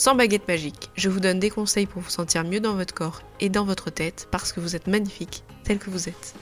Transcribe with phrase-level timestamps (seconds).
[0.00, 0.88] sans baguette magique.
[0.96, 3.90] Je vous donne des conseils pour vous sentir mieux dans votre corps et dans votre
[3.90, 6.34] tête parce que vous êtes magnifique tel que vous êtes.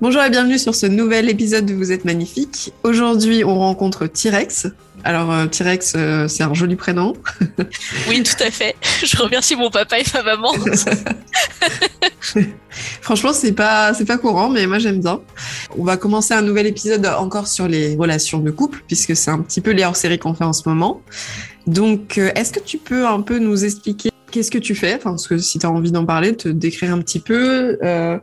[0.00, 2.72] Bonjour et bienvenue sur ce nouvel épisode de Vous êtes magnifique.
[2.82, 4.66] Aujourd'hui, on rencontre T-Rex.
[5.04, 7.14] Alors, euh, T-Rex, euh, c'est un joli prénom.
[8.08, 8.74] oui, tout à fait.
[9.04, 10.52] Je remercie mon papa et ma maman.
[13.00, 15.20] Franchement, c'est pas, c'est pas courant, mais moi j'aime bien.
[15.76, 19.38] On va commencer un nouvel épisode encore sur les relations de couple, puisque c'est un
[19.40, 21.02] petit peu les hors-séries qu'on fait en ce moment.
[21.66, 24.94] Donc, euh, est-ce que tu peux un peu nous expliquer qu'est-ce que tu fais?
[24.94, 28.18] Enfin, ce que si tu as envie d'en parler, te décrire un petit peu euh,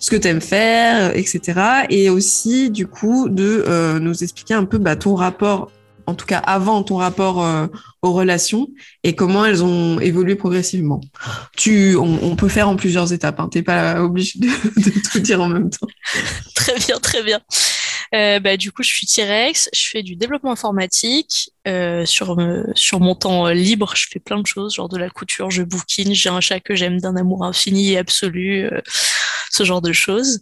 [0.00, 1.60] ce que tu aimes faire, etc.
[1.88, 5.70] Et aussi, du coup, de euh, nous expliquer un peu bah, ton rapport,
[6.10, 7.66] en tout cas avant ton rapport euh,
[8.02, 8.68] aux relations
[9.04, 11.00] et comment elles ont évolué progressivement.
[11.56, 13.40] Tu, on, peut faire en plusieurs étapes.
[13.40, 14.48] Hein, T'es pas obligé de,
[15.12, 15.86] tout dire en même temps.
[16.54, 17.40] très bien, très bien.
[18.14, 21.52] Euh, bah, du coup, je suis T-Rex, je fais du développement informatique.
[21.68, 22.36] Euh, sur,
[22.74, 26.14] sur mon temps libre, je fais plein de choses, genre de la couture, je bouquine,
[26.14, 28.68] j'ai un chat que j'aime d'un amour infini et absolu,
[29.50, 30.40] ce genre de choses.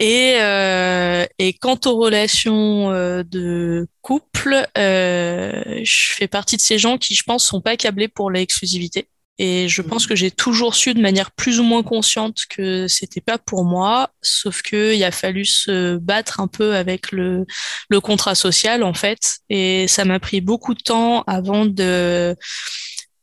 [0.00, 6.78] Et, euh, et quant aux relations euh, de couple, euh, je fais partie de ces
[6.78, 9.08] gens qui, je pense, sont pas câblés pour l'exclusivité.
[9.38, 13.20] Et je pense que j'ai toujours su de manière plus ou moins consciente que c'était
[13.20, 17.46] pas pour moi, sauf que il a fallu se battre un peu avec le,
[17.88, 19.38] le contrat social en fait.
[19.48, 22.36] Et ça m'a pris beaucoup de temps avant de,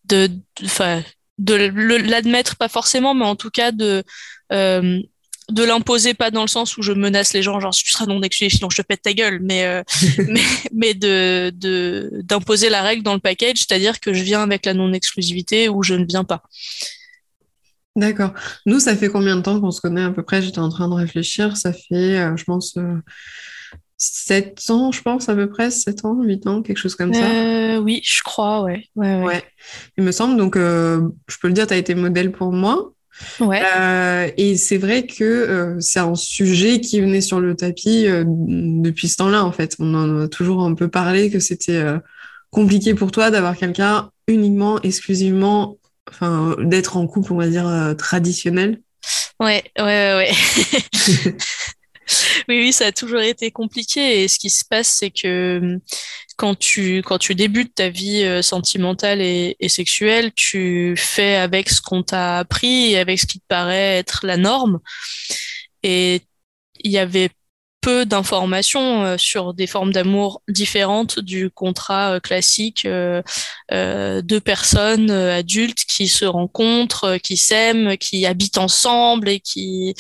[0.06, 0.30] de,
[0.64, 1.04] enfin,
[1.38, 4.04] de l'admettre pas forcément, mais en tout cas de
[4.52, 5.00] euh,
[5.50, 8.22] de l'imposer pas dans le sens où je menace les gens genre tu seras non
[8.22, 9.82] exclusif sinon je te pète ta gueule mais euh,
[10.28, 10.42] mais,
[10.74, 11.54] mais de
[12.24, 15.84] d'imposer la règle dans le package c'est-à-dire que je viens avec la non exclusivité ou
[15.84, 16.44] je ne viens pas
[17.98, 18.34] D'accord.
[18.68, 20.44] Nous, ça fait combien de temps qu'on se connaît à peu près?
[20.44, 21.58] J'étais en train de réfléchir.
[21.58, 23.02] Ça fait, euh, je pense, euh,
[23.98, 27.28] 7 ans, je pense, à peu près, 7 ans, 8 ans, quelque chose comme ça.
[27.28, 28.86] Euh, oui, je crois, ouais.
[28.96, 29.24] Ouais, ouais.
[29.24, 29.44] ouais.
[29.98, 32.94] Il me semble, donc, je peux le dire, tu as été modèle pour moi.
[33.40, 33.62] Ouais.
[33.78, 38.24] Euh, et c'est vrai que euh, c'est un sujet qui venait sur le tapis euh,
[38.28, 39.76] depuis ce temps-là, en fait.
[39.80, 41.84] On en a toujours un peu parlé que c'était
[42.52, 45.78] compliqué pour toi d'avoir quelqu'un uniquement, exclusivement,
[46.10, 48.80] enfin, d'être en couple, on va dire, traditionnel.
[49.40, 50.32] Ouais, ouais, ouais.
[50.32, 51.36] ouais.
[52.48, 54.24] oui, oui, ça a toujours été compliqué.
[54.24, 55.80] Et ce qui se passe, c'est que
[56.38, 61.82] quand tu, quand tu débutes ta vie euh, sentimentale et, sexuelle, tu fais avec ce
[61.82, 64.80] qu'on t'a appris et avec ce qui te paraît être la norme.
[65.84, 66.22] Et
[66.84, 67.30] il y avait
[67.82, 73.22] peu d'informations euh, sur des formes d'amour différentes du contrat euh, classique euh,
[73.70, 79.94] de personnes adultes qui se rencontrent, qui s'aiment, qui habitent ensemble et qui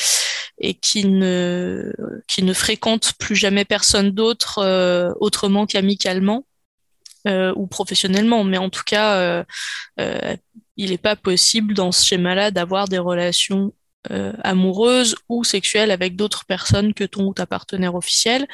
[0.59, 1.93] et qui ne
[2.27, 6.45] qui ne fréquentent plus jamais personne d'autre autrement qu'amicalement.
[7.25, 9.43] ou professionnellement, mais en tout cas,
[10.77, 13.73] il n'est pas possible dans ce schéma-là d'avoir des relations
[14.11, 18.47] euh, amoureuse ou sexuelle avec d'autres personnes que ton ou ta partenaire officiel.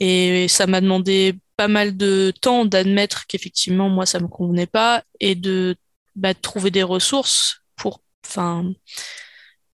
[0.00, 5.02] Et ça m'a demandé pas mal de temps d'admettre qu'effectivement, moi, ça me convenait pas
[5.20, 5.76] et de,
[6.14, 8.72] bah, trouver des ressources pour, enfin,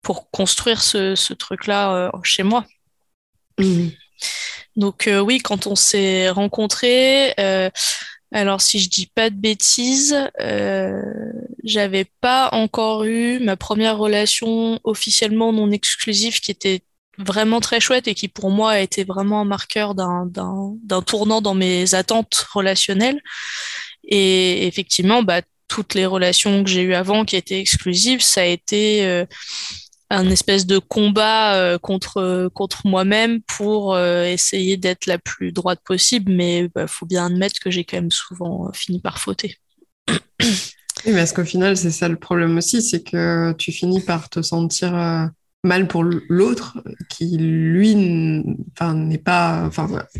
[0.00, 2.64] pour construire ce, ce truc-là euh, chez moi.
[3.58, 3.88] Mmh.
[4.76, 7.34] Donc euh, oui, quand on s'est rencontrés,
[8.32, 11.02] alors, si je dis pas de bêtises, euh,
[11.64, 16.80] j'avais pas encore eu ma première relation officiellement non exclusive qui était
[17.18, 21.54] vraiment très chouette et qui pour moi a été vraiment un marqueur d'un tournant dans
[21.54, 23.20] mes attentes relationnelles.
[24.04, 28.44] Et effectivement, bah, toutes les relations que j'ai eues avant qui étaient exclusives, ça a
[28.44, 29.26] été euh,
[30.12, 35.80] un espèce de combat euh, contre contre moi-même pour euh, essayer d'être la plus droite
[35.84, 39.18] possible mais il bah, faut bien admettre que j'ai quand même souvent euh, fini par
[39.18, 39.56] fauter.
[40.08, 40.16] Oui,
[41.06, 44.42] mais est-ce qu'au final c'est ça le problème aussi c'est que tu finis par te
[44.42, 44.92] sentir
[45.64, 46.78] mal pour l'autre
[47.08, 49.88] qui lui n'est pas enfin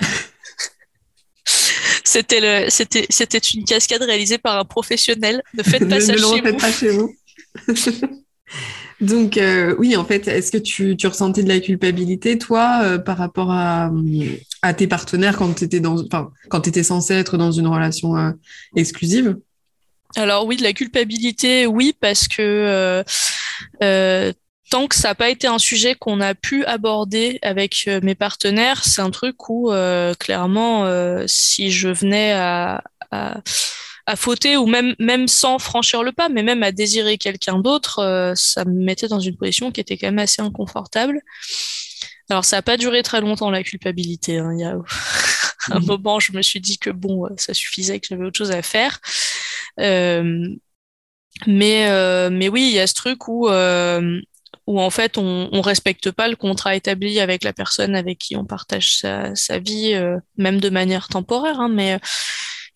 [2.04, 5.42] C'était le, c'était, c'était une cascade réalisée par un professionnel.
[5.54, 6.56] Ne faites pas ça chez, vous.
[6.56, 7.14] Pas chez vous.
[9.00, 12.98] Donc euh, oui, en fait, est-ce que tu, tu, ressentais de la culpabilité, toi, euh,
[12.98, 13.90] par rapport à,
[14.62, 15.96] à, tes partenaires quand tu étais, dans,
[16.48, 18.30] quand étais censé être dans une relation euh,
[18.76, 19.36] exclusive?
[20.16, 23.02] Alors oui, de la culpabilité, oui, parce que
[24.74, 28.84] tant que ça n'a pas été un sujet qu'on a pu aborder avec mes partenaires,
[28.84, 29.70] c'est un truc où
[30.18, 30.86] clairement,
[31.26, 33.40] si je venais à, à
[34.06, 38.00] à fauter ou même même sans franchir le pas, mais même à désirer quelqu'un d'autre,
[38.00, 41.20] euh, ça me mettait dans une position qui était quand même assez inconfortable.
[42.30, 44.38] Alors ça n'a pas duré très longtemps la culpabilité.
[44.38, 44.52] Hein.
[44.54, 44.76] Il y a
[45.70, 45.86] un mhm.
[45.86, 48.62] moment, je me suis dit que bon, euh, ça suffisait, que j'avais autre chose à
[48.62, 49.00] faire.
[49.80, 50.48] Euh,
[51.46, 54.20] mais euh, mais oui, il y a ce truc où euh,
[54.66, 58.36] où en fait on, on respecte pas le contrat établi avec la personne avec qui
[58.36, 59.94] on partage sa, sa vie,
[60.36, 61.60] même de manière temporaire.
[61.60, 61.98] Hein, mais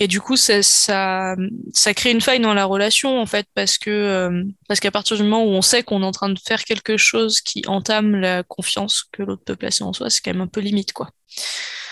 [0.00, 1.34] et du coup, ça, ça,
[1.72, 5.16] ça crée une faille dans la relation, en fait, parce que euh, parce qu'à partir
[5.16, 8.14] du moment où on sait qu'on est en train de faire quelque chose qui entame
[8.14, 11.10] la confiance que l'autre peut placer en soi, c'est quand même un peu limite, quoi.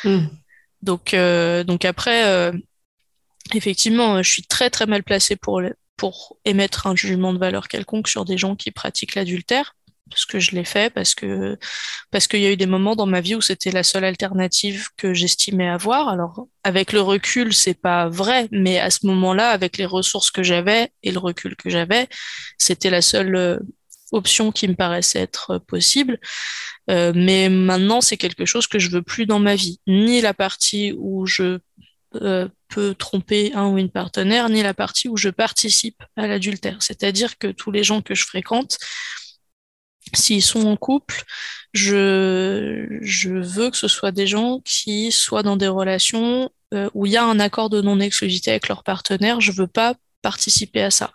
[0.05, 0.27] Mm.
[0.83, 2.53] Donc, euh, donc après, euh,
[3.55, 5.61] effectivement, je suis très très mal placée pour
[5.97, 9.75] pour émettre un jugement de valeur quelconque sur des gens qui pratiquent l'adultère
[10.11, 11.59] parce que je l'ai fait, parce que
[12.11, 14.89] parce qu'il y a eu des moments dans ma vie où c'était la seule alternative
[14.97, 16.09] que j'estimais avoir.
[16.09, 20.43] Alors avec le recul, c'est pas vrai, mais à ce moment-là, avec les ressources que
[20.43, 22.09] j'avais et le recul que j'avais,
[22.59, 23.59] c'était la seule euh,
[24.13, 26.19] option qui me paraissait être possible.
[26.91, 30.35] Euh, mais maintenant, c'est quelque chose que je veux plus dans ma vie, ni la
[30.35, 31.59] partie où je
[32.23, 36.79] euh, peux tromper un ou une partenaire, ni la partie où je participe à l'adultère.
[36.81, 38.79] C'est-à-dire que tous les gens que je fréquente,
[40.15, 41.25] s'ils sont en couple,
[41.73, 47.07] je, je veux que ce soit des gens qui soient dans des relations euh, où
[47.07, 49.41] il y a un accord de non-exclusivité avec leur partenaire.
[49.41, 51.13] Je veux pas participer à ça.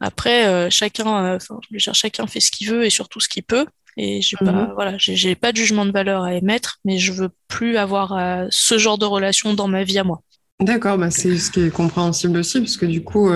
[0.00, 1.38] Après, euh, chacun, euh,
[1.70, 3.66] dire, chacun fait ce qu'il veut et surtout ce qu'il peut.
[3.96, 4.72] Et j'ai pas, mhm.
[4.74, 8.16] voilà, j'ai pas de jugement de valeur à émettre, mais je veux plus avoir
[8.48, 10.22] ce genre de relation dans ma vie à moi.
[10.60, 13.28] D'accord, bah c'est ce qui est compréhensible aussi, parce que du coup,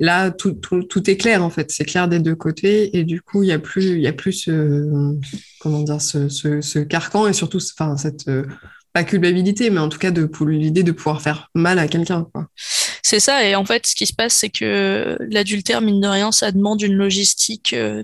[0.00, 0.58] Là, tout,
[1.10, 2.96] est clair en fait, c'est clair des deux côtés.
[2.96, 5.14] Et du coup, il y a plus, a plus ce,
[5.60, 8.46] comment dire, ce, carcan et surtout, enfin, cette euh,
[8.92, 12.26] pas culpabilité, mais en tout cas l'idée de pouvoir faire mal à quelqu'un.
[13.02, 16.32] C'est ça, et en fait, ce qui se passe, c'est que l'adultère, mine de rien,
[16.32, 18.02] ça demande une logistique euh,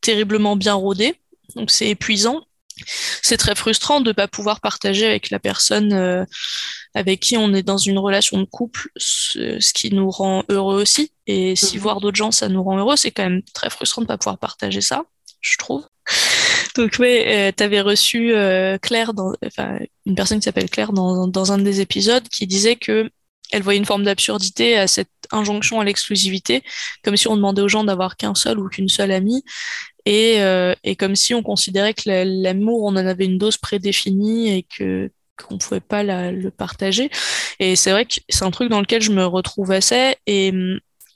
[0.00, 1.14] terriblement bien rodée,
[1.56, 2.42] donc c'est épuisant.
[3.22, 6.24] C'est très frustrant de ne pas pouvoir partager avec la personne euh,
[6.94, 11.12] avec qui on est dans une relation de couple ce, qui nous rend heureux aussi.
[11.26, 11.82] Et si mhm.
[11.82, 14.18] voir d'autres gens, ça nous rend heureux, c'est quand même très frustrant de ne pas
[14.18, 15.04] pouvoir partager ça,
[15.40, 15.86] je trouve.
[16.76, 20.92] Donc oui, euh, tu avais reçu euh, Claire, dans, enfin, une personne qui s'appelle Claire
[20.92, 23.10] dans, dans un des épisodes qui disait que
[23.52, 26.62] elle voyait une forme d'absurdité à cette injonction à l'exclusivité,
[27.02, 29.44] comme si on demandait aux gens d'avoir qu'un seul ou qu'une seule amie,
[30.06, 32.02] et, euh, et comme si on considérait que
[32.42, 37.10] l'amour, on en avait une dose prédéfinie et que qu'on pouvait pas le partager.
[37.60, 40.16] Et c'est vrai que c'est un truc dans lequel je me retrouve assez.
[40.26, 40.52] Et,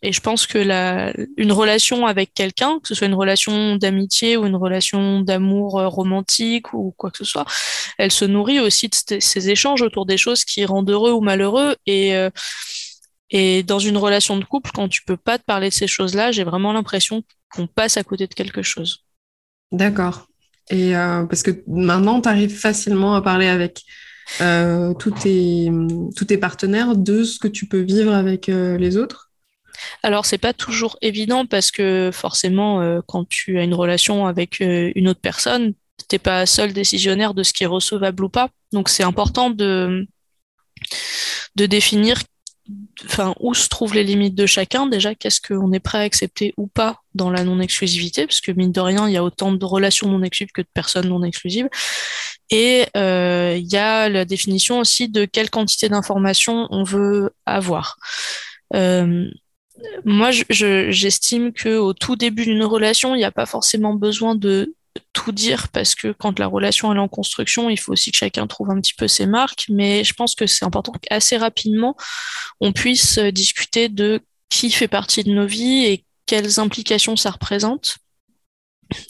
[0.03, 4.37] et je pense que la, une relation avec quelqu'un, que ce soit une relation d'amitié
[4.37, 7.47] ou une relation d'amour euh, romantique ou quoi que ce soit,
[7.99, 11.75] elle se nourrit aussi de ces échanges autour des choses qui rendent heureux ou malheureux.
[11.87, 12.31] Et, euh,
[13.31, 16.31] et dans une relation de couple, quand tu peux pas te parler de ces choses-là,
[16.31, 17.23] j'ai vraiment l'impression
[17.53, 19.05] qu'on passe à côté de quelque chose.
[19.73, 20.29] D'accord.
[20.71, 23.83] Et euh, parce que maintenant, tu arrives facilement à parler avec
[24.41, 29.31] euh, tous, tes, partenaires de ce que tu peux vivre avec euh, les autres
[30.03, 34.61] Alors, c'est pas toujours évident parce que forcément, euh, quand tu as une relation avec
[34.61, 35.75] euh, une autre personne,
[36.09, 38.51] t'es pas seul décisionnaire de ce qui est recevable ou pas.
[38.73, 40.07] Donc, c'est important de,
[41.57, 42.19] de définir
[43.05, 46.55] enfin, où se trouvent les limites de chacun Déjà, qu'est-ce qu'on est prêt à accepter
[46.57, 48.27] ou pas dans la non-exclusivité?
[48.27, 50.69] Parce que mine de rien, il y a autant de relations non exclusives que de
[50.73, 51.69] personnes non exclusives.
[52.51, 57.97] Et euh, il y a la définition aussi de quelle quantité d'informations on veut avoir.
[58.75, 59.29] Euh,
[60.05, 64.75] moi, j'estime que au tout début d'une relation, il n'y a pas forcément besoin de
[65.13, 68.47] tout dire parce que quand la relation est en construction, il faut aussi que chacun
[68.47, 69.67] trouve un petit peu ses marques.
[69.69, 71.97] Mais je pense que c'est important qu'assez rapidement,
[72.61, 77.99] on puisse discuter de qui fait partie de nos vies et quelles implications ça représente.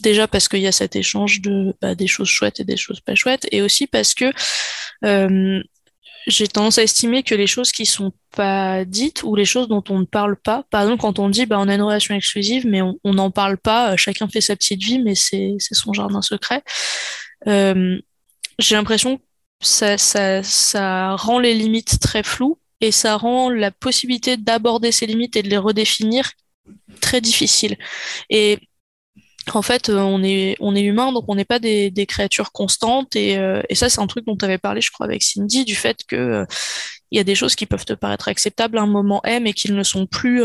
[0.03, 3.01] Déjà parce qu'il y a cet échange de bah, des choses chouettes et des choses
[3.01, 4.33] pas chouettes, et aussi parce que
[5.05, 5.63] euh,
[6.27, 9.85] j'ai tendance à estimer que les choses qui sont pas dites ou les choses dont
[9.89, 12.67] on ne parle pas, par exemple quand on dit bah on a une relation exclusive
[12.67, 16.23] mais on n'en parle pas, euh, chacun fait sa petite vie mais c'est son jardin
[16.23, 16.63] secret.
[17.47, 17.99] Euh,
[18.59, 19.23] j'ai l'impression que
[19.61, 25.07] ça, ça, ça rend les limites très floues et ça rend la possibilité d'aborder ces
[25.07, 26.33] limites et de les redéfinir
[27.01, 27.77] très difficile.
[28.31, 28.59] Et
[29.57, 33.17] en fait, on est, on est humain, donc on n'est pas des, créatures constantes.
[33.17, 33.39] Et,
[33.69, 35.99] et ça, c'est un truc dont tu avais parlé, je crois, avec Cindy, du fait
[36.07, 36.47] que
[37.11, 39.53] il y a des choses qui peuvent te paraître acceptables à un moment M et
[39.55, 40.45] qui ne sont plus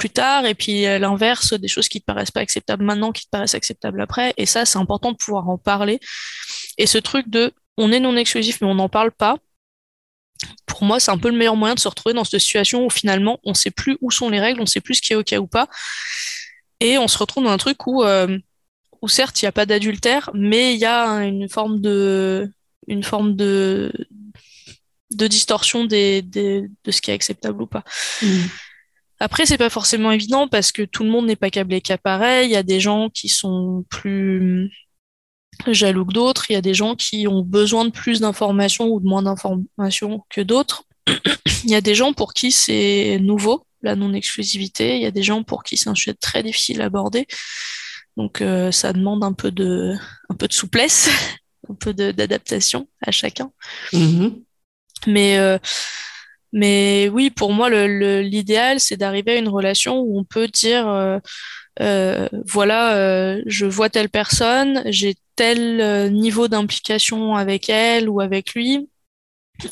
[0.00, 3.24] plus tard, et puis euh, l'inverse, des choses qui te paraissent pas acceptables maintenant, qui
[3.24, 4.32] te paraissent acceptables après.
[4.36, 6.00] Et ça, c'est important de pouvoir en parler.
[6.78, 9.36] Et ce truc de on est non exclusif, mais on n'en parle pas,
[10.66, 12.90] pour moi, c'est un peu le meilleur moyen de se retrouver dans cette situation où
[12.90, 15.34] finalement, on sait plus où sont les règles, on sait plus ce qui est OK
[15.38, 15.68] ou pas.
[16.80, 18.38] Et on se retrouve dans un truc où, euh,
[19.02, 22.50] où certes, il n'y a pas d'adultère, mais il y a une forme de,
[22.86, 23.92] une forme de,
[25.12, 27.84] de distorsion des, des, de ce qui est acceptable ou pas.
[28.22, 28.26] Mmh.
[29.20, 32.48] Après, c'est pas forcément évident parce que tout le monde n'est pas câblé qu'à pareil.
[32.48, 34.72] Il y a des gens qui sont plus
[35.68, 36.50] jaloux que d'autres.
[36.50, 40.24] Il y a des gens qui ont besoin de plus d'informations ou de moins d'informations
[40.30, 40.84] que d'autres.
[41.64, 44.96] Il y a des gens pour qui c'est nouveau, la non-exclusivité.
[44.96, 47.26] Il y a des gens pour qui c'est un sujet très difficile à aborder.
[48.16, 49.94] Donc, euh, ça demande un peu de,
[50.28, 51.08] un peu de souplesse,
[51.70, 53.50] un peu d'adaptation à chacun.
[53.92, 54.42] Mm-hmm.
[55.06, 55.58] Mais euh,
[56.52, 60.88] mais oui, pour moi, l'idéal, c'est d'arriver à une relation où on peut dire,
[61.80, 68.88] euh, voilà, je vois telle personne, j'ai tel niveau d'implication avec elle ou avec lui,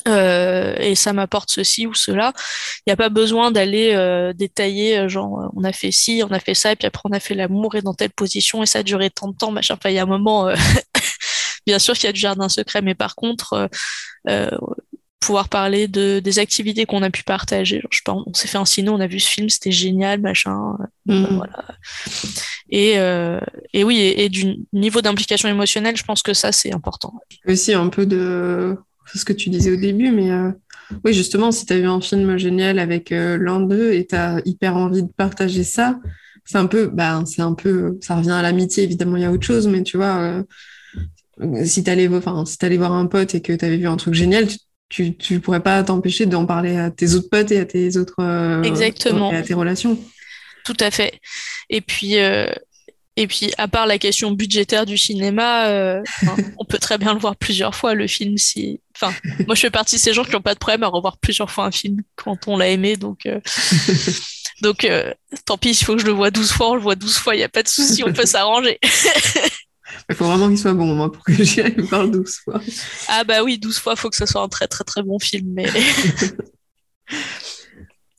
[0.05, 2.33] et ça m'apporte ceci ou cela.
[2.79, 6.53] Il n'y a pas besoin d'aller détailler, genre, on a fait ci, on a fait
[6.53, 8.83] ça, et puis après on a fait l'amour et dans telle position, et ça a
[8.83, 9.75] duré tant de temps, machin.
[9.75, 10.49] Enfin, il y a un moment,
[11.65, 13.69] bien sûr qu'il y a du jardin secret, mais par contre,
[15.19, 17.81] pouvoir parler de des activités qu'on a pu partager.
[17.91, 20.75] je pense, on s'est fait un ciné, on a vu ce film, c'était génial, machin.
[21.09, 21.35] Euh, mm.
[21.35, 21.65] Voilà.
[22.69, 23.39] Et, euh,
[23.73, 27.13] et oui, et, du niveau d'implication émotionnelle, je pense que ça c'est important.
[27.45, 28.77] Aussi un peu de
[29.17, 30.51] ce que tu disais au début, mais euh,
[31.03, 34.41] oui, justement, si tu as vu un film génial avec l'un d'eux et tu as
[34.45, 35.99] hyper envie de partager ça,
[36.45, 39.31] c'est un peu, bah, c'est un peu, ça revient à l'amitié, évidemment, il y a
[39.31, 40.43] autre chose, mais tu vois,
[41.63, 43.97] si tu allais, enfin, si allais voir un pote et que tu avais vu un
[43.97, 44.57] truc génial, tu
[44.89, 48.15] tu, tu pourrais pas t'empêcher d'en parler à tes autres potes et à tes autres
[48.19, 49.31] euh, Exactement.
[49.31, 49.97] Et à tes relations.
[50.65, 51.19] Tout à fait.
[51.69, 52.47] Et puis euh,
[53.19, 56.01] et puis à part la question budgétaire du cinéma, euh,
[56.57, 59.13] on peut très bien le voir plusieurs fois le film si enfin
[59.45, 61.51] moi je fais partie de ces gens qui n'ont pas de problème à revoir plusieurs
[61.51, 63.27] fois un film quand on l'a aimé donc
[64.61, 64.87] donc
[65.45, 67.35] tant pis, il faut que je le vois 12 fois, on le voit 12 fois,
[67.35, 68.79] il n'y a pas de souci, on peut s'arranger.
[70.09, 72.61] Il faut vraiment qu'il soit bon, moi, pour que j'y aille voir 12 fois.
[73.07, 75.19] Ah bah oui, 12 fois, il faut que ce soit un très très très bon
[75.19, 75.47] film.
[75.53, 75.67] Mais...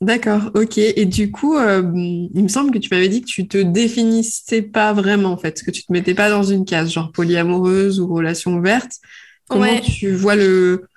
[0.01, 0.79] D'accord, ok.
[0.79, 4.63] Et du coup, euh, il me semble que tu m'avais dit que tu te définissais
[4.63, 8.07] pas vraiment, en fait, que tu te mettais pas dans une case, genre polyamoureuse ou
[8.07, 8.93] relation ouverte.
[9.47, 10.87] Comment tu vois le...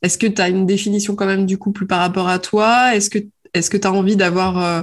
[0.00, 2.94] Est-ce que tu as une définition quand même du couple par rapport à toi?
[2.96, 3.18] Est-ce que
[3.52, 4.82] est tu as envie d'avoir euh,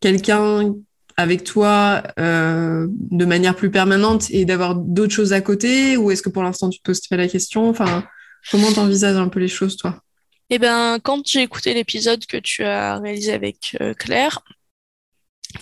[0.00, 0.74] quelqu'un
[1.16, 5.96] avec toi euh, de manière plus permanente et d'avoir d'autres choses à côté?
[5.96, 7.70] Ou est-ce que pour l'instant tu te poses pas la question?
[7.70, 8.04] Enfin,
[8.50, 10.03] comment t'envisages un peu les choses, toi?
[10.50, 14.40] Eh ben, quand j'ai écouté l'épisode que tu as réalisé avec euh, Claire,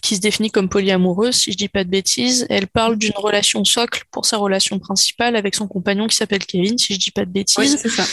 [0.00, 3.64] qui se définit comme polyamoureuse, si je dis pas de bêtises, elle parle d'une relation
[3.64, 7.26] socle pour sa relation principale avec son compagnon qui s'appelle Kevin, si je dis pas
[7.26, 7.58] de bêtises.
[7.58, 8.04] Oui, c'est ça.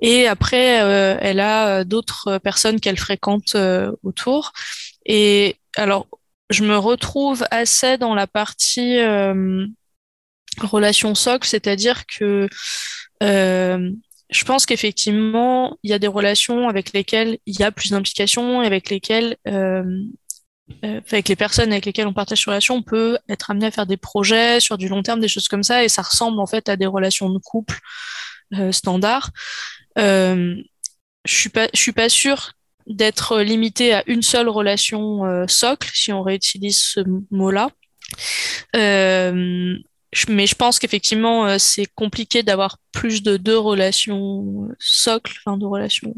[0.00, 3.56] Et après, euh, elle a d'autres personnes qu'elle fréquente
[4.02, 4.52] autour.
[5.06, 6.06] Et alors,
[6.50, 9.66] je me retrouve assez dans la partie euh,
[10.60, 12.48] relation socle, c'est-à-dire que
[13.22, 13.90] euh,
[14.30, 18.60] je pense qu'effectivement, il y a des relations avec lesquelles il y a plus d'implication
[18.60, 19.84] avec lesquelles, euh,
[20.82, 23.86] avec les personnes avec lesquelles on partage une relation, on peut être amené à faire
[23.86, 26.68] des projets sur du long terme, des choses comme ça, et ça ressemble en fait
[26.68, 27.78] à des relations de couple
[28.70, 29.30] standard.
[29.96, 30.62] je
[31.26, 32.52] suis pas, je suis pas sûre
[32.88, 37.70] d'être limité à une seule relation euh, socle, si on réutilise ce mot-là.
[38.74, 39.76] Euh,
[40.28, 45.66] mais je pense qu'effectivement, euh, c'est compliqué d'avoir plus de deux relations socles, enfin de
[45.66, 46.14] relations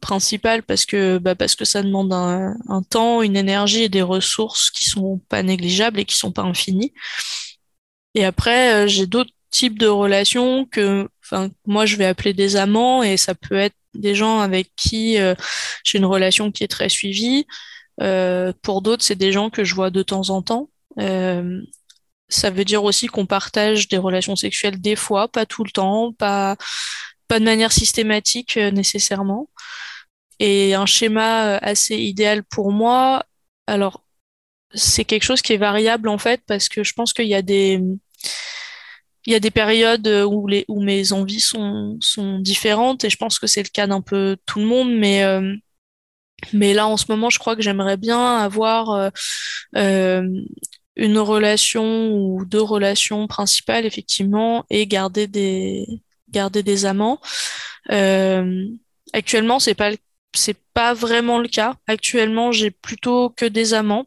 [0.00, 4.02] principales, parce que, bah, parce que ça demande un, un, temps, une énergie et des
[4.02, 6.92] ressources qui sont pas négligeables et qui sont pas infinies.
[8.14, 13.02] Et après, j'ai d'autres types de relations que, enfin, moi je vais appeler des amants
[13.02, 15.34] et ça peut être des gens avec qui euh,
[15.84, 17.46] j'ai une relation qui est très suivie.
[18.00, 20.70] Euh, pour d'autres, c'est des gens que je vois de temps en temps.
[21.00, 21.60] Euh,
[22.28, 26.12] ça veut dire aussi qu'on partage des relations sexuelles des fois, pas tout le temps,
[26.12, 26.56] pas,
[27.28, 29.48] pas de manière systématique nécessairement.
[30.40, 33.24] Et un schéma assez idéal pour moi,
[33.66, 34.04] alors
[34.74, 37.42] c'est quelque chose qui est variable en fait parce que je pense qu'il y a
[37.42, 37.80] des
[39.26, 43.10] il y a des périodes euh, où, les, où mes envies sont, sont différentes et
[43.10, 45.54] je pense que c'est le cas d'un peu tout le monde, mais, euh,
[46.52, 49.10] Mais là, en ce moment, je crois que j'aimerais bien avoir
[50.98, 55.86] une relation ou deux relations principales, effectivement, et garder des,
[56.30, 57.20] garder des amants.
[59.12, 59.92] actuellement, c'est pas
[60.74, 61.76] pas vraiment le cas.
[61.86, 64.06] Actuellement, j'ai plutôt que des amants.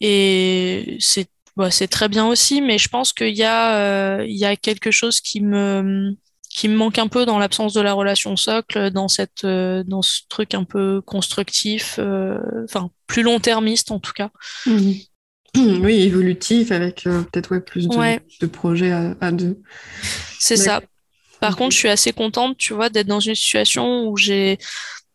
[0.00, 4.56] et c'est bah, c'est très bien aussi, mais je pense qu'il y, euh, y a
[4.56, 6.16] quelque chose qui me,
[6.54, 10.02] qui me manque un peu dans l'absence de la relation socle, dans, cette, euh, dans
[10.02, 14.30] ce truc un peu constructif, euh, enfin plus long-termiste en tout cas.
[14.64, 14.94] Mhm.
[15.56, 19.60] Oui, évolutif, avec peut-être ouais, plus de, de projets à, deux.
[20.40, 20.80] C'est ça.
[21.40, 24.58] Par contre, je suis assez contente, tu vois, d'être dans une situation où j'ai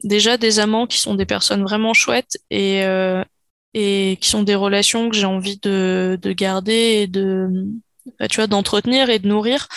[0.05, 2.86] déjà des amants qui sont des personnes vraiment chouettes et,
[3.74, 7.50] et qui sont des relations que j'ai envie de, de, garder et de,
[8.17, 9.67] bah, tu vois, d'entretenir et de nourrir.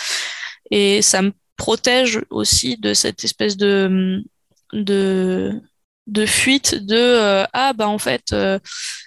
[0.71, 4.23] Et ça me protège aussi de cette espèce de,
[4.73, 5.51] de,
[6.07, 8.59] de fuite de euh, ah bah en fait euh,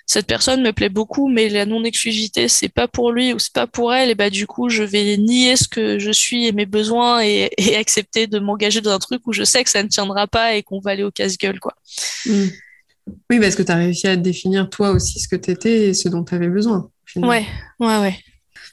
[0.07, 3.53] cette personne me plaît beaucoup mais la non exclusivité c'est pas pour lui ou c'est
[3.53, 6.53] pas pour elle et bah du coup je vais nier ce que je suis et
[6.53, 9.83] mes besoins et, et accepter de m'engager dans un truc où je sais que ça
[9.83, 11.75] ne tiendra pas et qu'on va aller au casse-gueule quoi.
[12.26, 12.47] Mmh.
[13.31, 15.95] Oui, parce que tu as réussi à définir toi aussi ce que tu étais et
[15.95, 16.91] ce dont tu avais besoin.
[17.17, 17.47] Ouais,
[17.79, 18.19] ouais, ouais.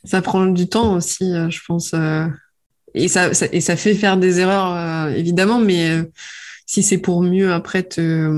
[0.05, 1.93] Ça prend du temps aussi, euh, je pense.
[1.93, 2.25] Euh,
[2.93, 6.03] et ça, et ça fait faire des erreurs, euh, évidemment, mais
[6.65, 8.29] si c'est pour mieux après te,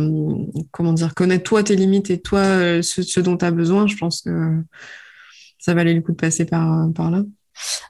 [0.72, 2.44] comment dire, connaître toi tes limites et toi
[2.82, 4.62] ce, dont tu as besoin, je pense que
[5.60, 7.24] ça valait le coup de passer par, là.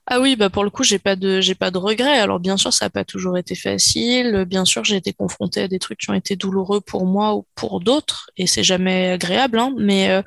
[0.05, 2.19] Ah oui, bah pour le coup, j'ai pas de j'ai pas de regrets.
[2.19, 4.45] Alors bien sûr, ça n'a pas toujours été facile.
[4.47, 7.47] Bien sûr, j'ai été confrontée à des trucs qui ont été douloureux pour moi ou
[7.55, 9.57] pour d'autres, et c'est jamais agréable.
[9.57, 10.21] Hein, mais euh,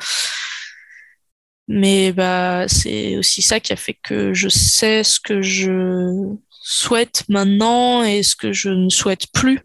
[1.68, 7.24] mais bah c'est aussi ça qui a fait que je sais ce que je souhaite
[7.28, 9.60] maintenant et ce que je ne souhaite plus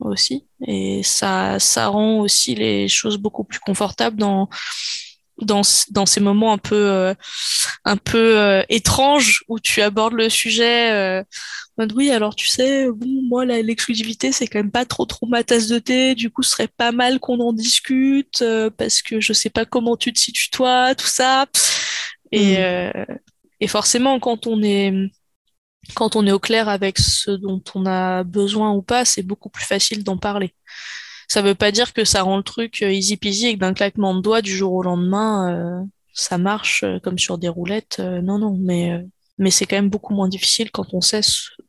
[0.00, 0.46] aussi.
[0.66, 4.48] Et ça ça rend aussi les choses beaucoup plus confortables dans
[5.42, 7.14] dans, dans ces moments un peu euh,
[7.84, 11.22] un peu euh, étranges où tu abordes le sujet euh,
[11.94, 15.68] oui alors tu sais bon moi l'exclusivité c'est quand même pas trop trop ma tasse
[15.68, 18.44] de thé du coup ce serait pas mal qu'on en discute
[18.76, 21.46] parce que je sais pas comment tu te situes toi tout ça
[22.32, 23.04] et mm.
[23.60, 24.92] et forcément quand on est
[25.94, 29.48] quand on est au clair avec ce dont on a besoin ou pas c'est beaucoup
[29.48, 30.54] plus facile d'en parler
[31.30, 33.72] ça veut pas dire que ça rend le truc euh, easy peasy et que d'un
[33.72, 38.00] claquement de doigts du jour au lendemain, euh, ça marche euh, comme sur des roulettes.
[38.00, 39.00] non, non, mais,
[39.40, 41.22] mais c'est quand même beaucoup moins difficile quand on sait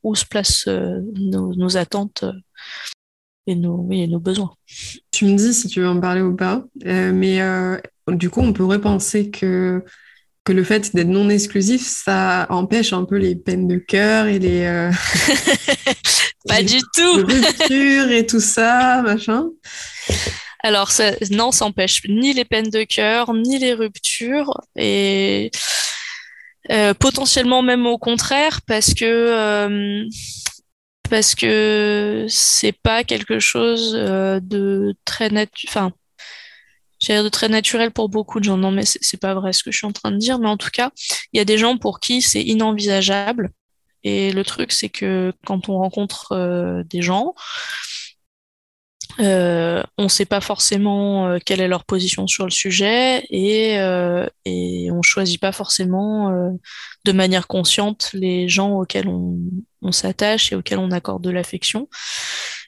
[0.03, 2.25] où se placent nos, attentes
[3.47, 4.53] et nos, et nos besoins.
[5.11, 7.39] Tu me dis si tu veux en parler ou pas, mais
[8.07, 9.83] du coup, on pourrait penser que
[10.43, 14.39] que le fait d'être non exclusif, ça empêche un peu les peines de cœur et
[14.39, 14.89] les,
[16.47, 17.13] Pas du tout.
[17.17, 19.49] Rupture et tout ça, machin.
[20.63, 24.59] Alors, ça, non, ça empêche ni les peines de cœur, ni les ruptures.
[24.75, 25.51] Et
[26.69, 30.05] euh, potentiellement même au contraire, parce que euh,
[31.09, 35.69] parce que c'est pas quelque chose euh, de très naturel.
[35.69, 35.91] Enfin,
[37.09, 38.57] de très naturel pour beaucoup de gens.
[38.57, 40.39] Non, mais c'est pas vrai ce que je suis en train de dire.
[40.39, 40.91] Mais en tout cas,
[41.33, 43.51] il y a des gens pour qui c'est inenvisageable
[44.03, 47.35] et le truc, c'est que quand on rencontre euh, des gens,
[49.19, 53.73] euh, on ne sait pas forcément euh, quelle est leur position sur le sujet et,
[54.45, 56.31] et on ne choisit pas forcément
[57.05, 59.39] de manière consciente les gens auxquels on,
[59.91, 61.89] s'attache et auxquels on accorde de l'affection.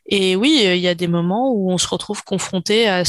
[0.07, 3.03] Et oui, il y a des moments où on se retrouve confronté à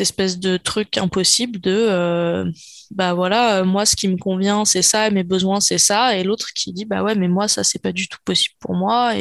[0.00, 2.50] espèce de truc impossible de euh,
[2.90, 6.48] bah voilà moi ce qui me convient c'est ça mes besoins c'est ça et l'autre
[6.54, 9.14] qui dit bah ouais mais moi ça c'est pas du tout possible pour moi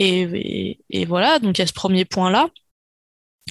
[0.00, 2.48] euh, et, voilà donc il y a ce premier point là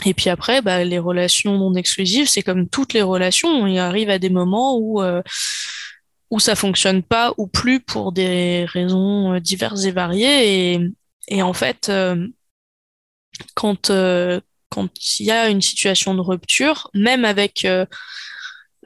[0.06, 4.10] et puis après bah, les relations non exclusives c'est comme toutes les relations il arrive
[4.10, 5.22] à des moments où euh,
[6.30, 10.80] où ça fonctionne pas ou plus pour des raisons diverses et variées.
[11.28, 11.92] Et, en fait
[13.54, 13.92] quand
[14.74, 17.86] quand il y a une situation de rupture, même avec, euh,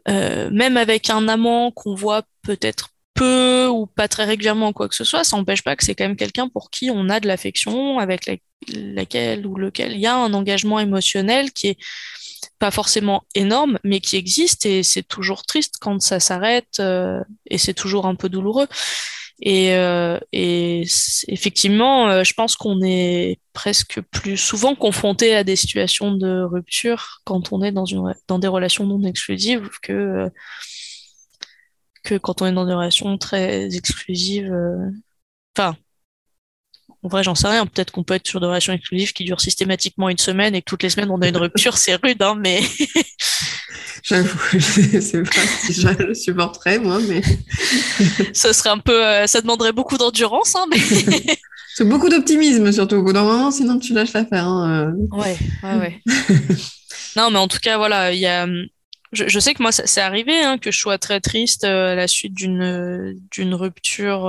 [0.10, 4.96] euh, même avec un amant qu'on voit peut-être peu ou pas très régulièrement quoi que
[4.96, 7.28] ce soit, ça n'empêche pas que c'est quand même quelqu'un pour qui on a de
[7.28, 8.30] l'affection, avec
[8.68, 11.78] laquelle ou lequel il y a un engagement émotionnel qui est
[12.60, 17.58] pas forcément énorme, mais qui existe et c'est toujours triste quand ça s'arrête euh, et
[17.58, 18.68] c'est toujours un peu douloureux.
[19.40, 20.84] Et, euh, et
[21.28, 27.22] effectivement, euh, je pense qu'on est presque plus souvent confronté à des situations de rupture
[27.24, 30.32] quand on est dans, une, dans des relations non exclusives que,
[32.08, 34.52] que quand on est dans des relations très exclusives.
[34.52, 34.90] Euh,
[35.56, 35.76] enfin,
[37.04, 37.66] en vrai, j'en sais rien.
[37.66, 40.70] Peut-être qu'on peut être sur des relations exclusives qui durent systématiquement une semaine et que
[40.70, 42.62] toutes les semaines on a une rupture, c'est rude, hein, mais.
[44.04, 47.22] J'avoue, je sais pas si je le supporterais, moi, mais.
[48.34, 49.06] ça serait un peu.
[49.06, 50.80] Euh, ça demanderait beaucoup d'endurance, hein, mais.
[51.76, 52.96] c'est beaucoup d'optimisme, surtout.
[52.96, 54.48] Au bout d'un moment, sinon tu lâches l'affaire.
[54.48, 55.18] Hein, euh.
[55.18, 56.02] Ouais, ouais, ouais.
[57.18, 58.48] non, mais en tout cas, voilà, il y a.
[59.14, 62.08] Je, sais que moi, c'est arrivé hein, que je sois très triste euh, à la
[62.08, 64.28] suite d'une d'une rupture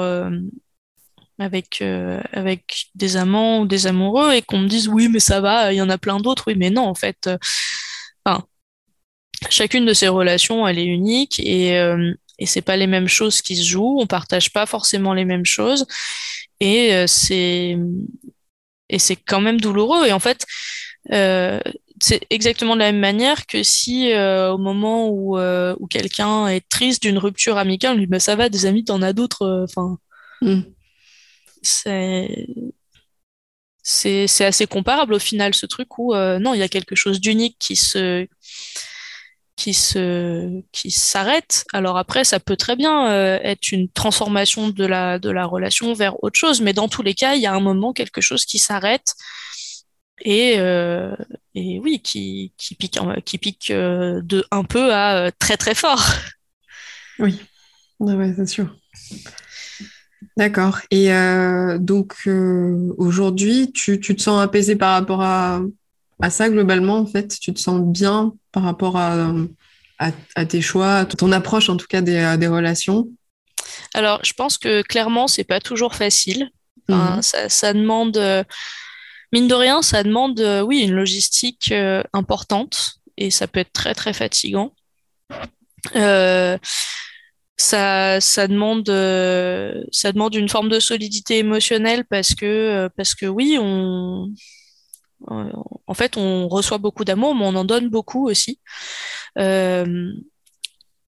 [1.39, 5.41] avec, euh, avec des amants ou des amoureux et qu'on me dise oui, mais ça
[5.41, 6.45] va, il y en a plein d'autres.
[6.49, 7.39] Oui, mais non, en fait, euh,
[9.51, 13.43] chacune de ces relations, elle est unique et, euh, et c'est pas les mêmes choses
[13.43, 13.99] qui se jouent.
[14.01, 15.87] On partage pas forcément les mêmes choses
[16.61, 17.77] et euh, c'est
[18.99, 20.07] c'est quand même douloureux.
[20.07, 20.47] Et en fait,
[22.01, 27.03] c'est exactement de la même manière que si au moment où, où quelqu'un est triste
[27.03, 29.65] d'une rupture amicale, on lui dit bah, ça va, des amis, t'en as d'autres.
[29.65, 29.99] Enfin,
[30.43, 30.63] mm
[31.63, 32.47] c'est
[33.83, 37.21] c'est assez comparable au final ce truc où euh, non il y a quelque chose
[37.21, 38.27] d'unique qui se
[39.57, 44.85] qui se qui s'arrête alors après ça peut très bien euh, être une transformation de
[44.85, 47.55] la de la relation vers autre chose mais dans tous les cas il y a
[47.55, 49.15] un moment quelque chose qui s'arrête
[50.23, 51.15] et euh,
[51.55, 56.05] et oui qui qui pique qui pique de un peu à très très fort
[57.19, 57.41] oui
[58.01, 58.75] ouais, c'est sûr
[60.37, 60.79] D'accord.
[60.91, 65.61] Et euh, donc euh, aujourd'hui, tu, te sens apaisé par rapport à,
[66.29, 67.39] ça globalement, en fait?
[67.41, 69.33] Tu te sens bien par rapport à,
[70.49, 73.09] tes choix, à ton approche en tout cas des, des relations?
[73.95, 76.51] Alors, je pense que clairement, c'est pas toujours facile.
[76.89, 77.21] Mhm.
[77.21, 78.43] ça, demande, euh,
[79.33, 81.73] mine de rien, ça demande, oui, une logistique
[82.13, 84.73] importante et ça peut être très très fatigant
[87.59, 93.59] ça, ça demande, euh, ça demande une forme de solidité émotionnelle parce que, euh, oui,
[93.61, 94.33] on,
[95.27, 98.61] en fait, on reçoit beaucoup d'amour, mais on en donne beaucoup aussi.
[99.39, 100.13] Euh,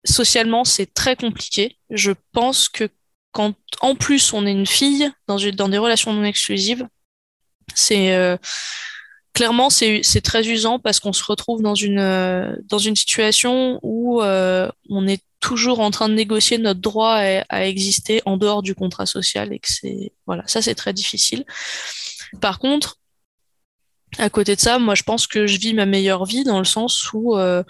[0.05, 1.77] socialement, c'est très compliqué.
[1.89, 2.89] Je pense que
[3.31, 6.87] quand, en plus, on est une fille dans des relations non exclusives,
[7.73, 8.37] c'est
[9.33, 15.07] clairement, c'est très usant parce qu'on se retrouve dans une, dans une situation où on
[15.07, 17.17] est toujours en train de négocier notre droit
[17.49, 21.45] à, exister en dehors du contrat social et que c'est voilà ça c'est très difficile.
[22.41, 22.97] Par contre,
[24.17, 26.65] à côté de ça, moi je pense que je vis ma meilleure vie dans le
[26.65, 27.61] sens où euh,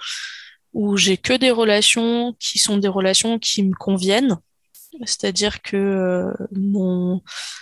[0.72, 4.38] où j'ai que des relations qui sont des relations qui me conviennent.
[5.06, 7.18] C'est-à-dire que euh,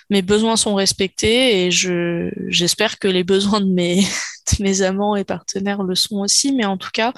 [0.10, 4.02] mes besoins sont respectés et je, j'espère que les besoins de mes,
[4.58, 6.54] de mes amants et partenaires le sont aussi.
[6.54, 7.14] Mais en tout cas,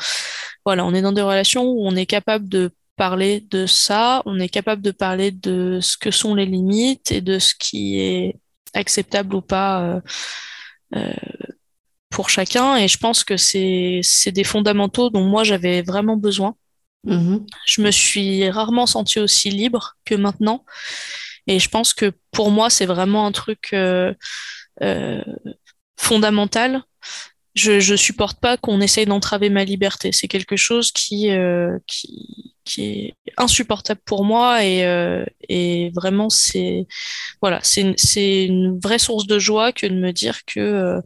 [0.66, 4.40] voilà, on est dans des relations où on est capable de parler de ça, on
[4.40, 8.40] est capable de parler de ce que sont les limites et de ce qui est
[8.74, 10.02] acceptable ou pas euh,
[10.96, 11.14] euh,
[12.10, 12.78] pour chacun.
[12.78, 16.56] Et je pense que c'est des fondamentaux dont moi j'avais vraiment besoin.
[17.06, 17.46] Mm-hmm.
[17.66, 20.66] Je me suis rarement sentie aussi libre que maintenant.
[21.48, 24.14] Et je pense que pour moi, c'est vraiment un truc euh,
[25.98, 26.84] fondamental
[27.56, 30.12] je, je supporte pas qu'on essaye d'entraver ma liberté.
[30.12, 36.88] C'est quelque chose qui, euh, qui, est insupportable pour moi et, euh, et vraiment c'est
[37.40, 41.02] voilà c'est c'est une vraie source de joie que de me dire que euh,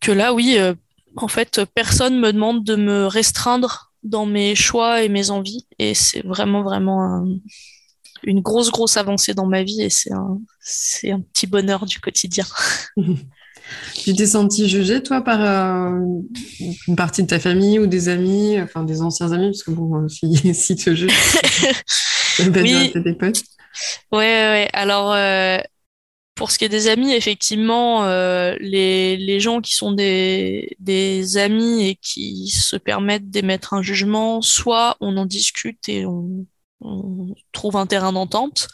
[0.00, 0.74] que là oui euh,
[1.16, 5.94] en fait personne me demande de me restreindre dans mes choix et mes envies et
[5.94, 7.24] c'est vraiment vraiment
[8.22, 12.00] une grosse grosse avancée dans ma vie et c'est un c'est un petit bonheur du
[12.00, 12.46] quotidien.
[13.94, 16.00] Tu t'es senti jugée, toi, par euh,
[16.88, 20.04] une partie de ta famille ou des amis, enfin des anciens amis, parce que bon,
[20.04, 21.12] euh, si, si te jugent,
[22.36, 22.92] ça oui.
[22.94, 23.42] des potes.
[24.12, 24.68] Ouais, ouais.
[24.72, 25.58] Alors, euh,
[26.40, 31.86] pour ce qui est des amis, effectivement, les, les gens qui sont des, des amis
[31.86, 36.46] et qui se permettent d'émettre un jugement, soit on en discute et on,
[36.80, 38.68] on trouve un terrain d'entente,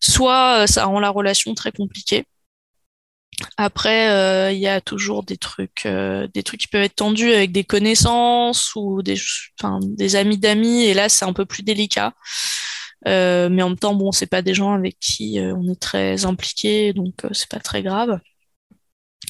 [0.00, 2.26] soit ça rend la relation très compliquée.
[3.56, 7.32] Après, euh, il y a toujours des trucs, euh, des trucs qui peuvent être tendus
[7.32, 9.16] avec des connaissances ou des,
[9.58, 10.84] enfin, des amis d'amis.
[10.84, 12.14] Et là, c'est un peu plus délicat.
[13.06, 16.24] Euh, mais en même temps, bon, c'est pas des gens avec qui on est très
[16.24, 18.20] impliqué, donc c'est pas très grave.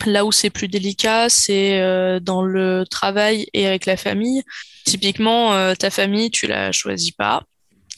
[0.05, 4.43] Là où c'est plus délicat, c'est dans le travail et avec la famille.
[4.85, 7.43] Typiquement, ta famille, tu la choisis pas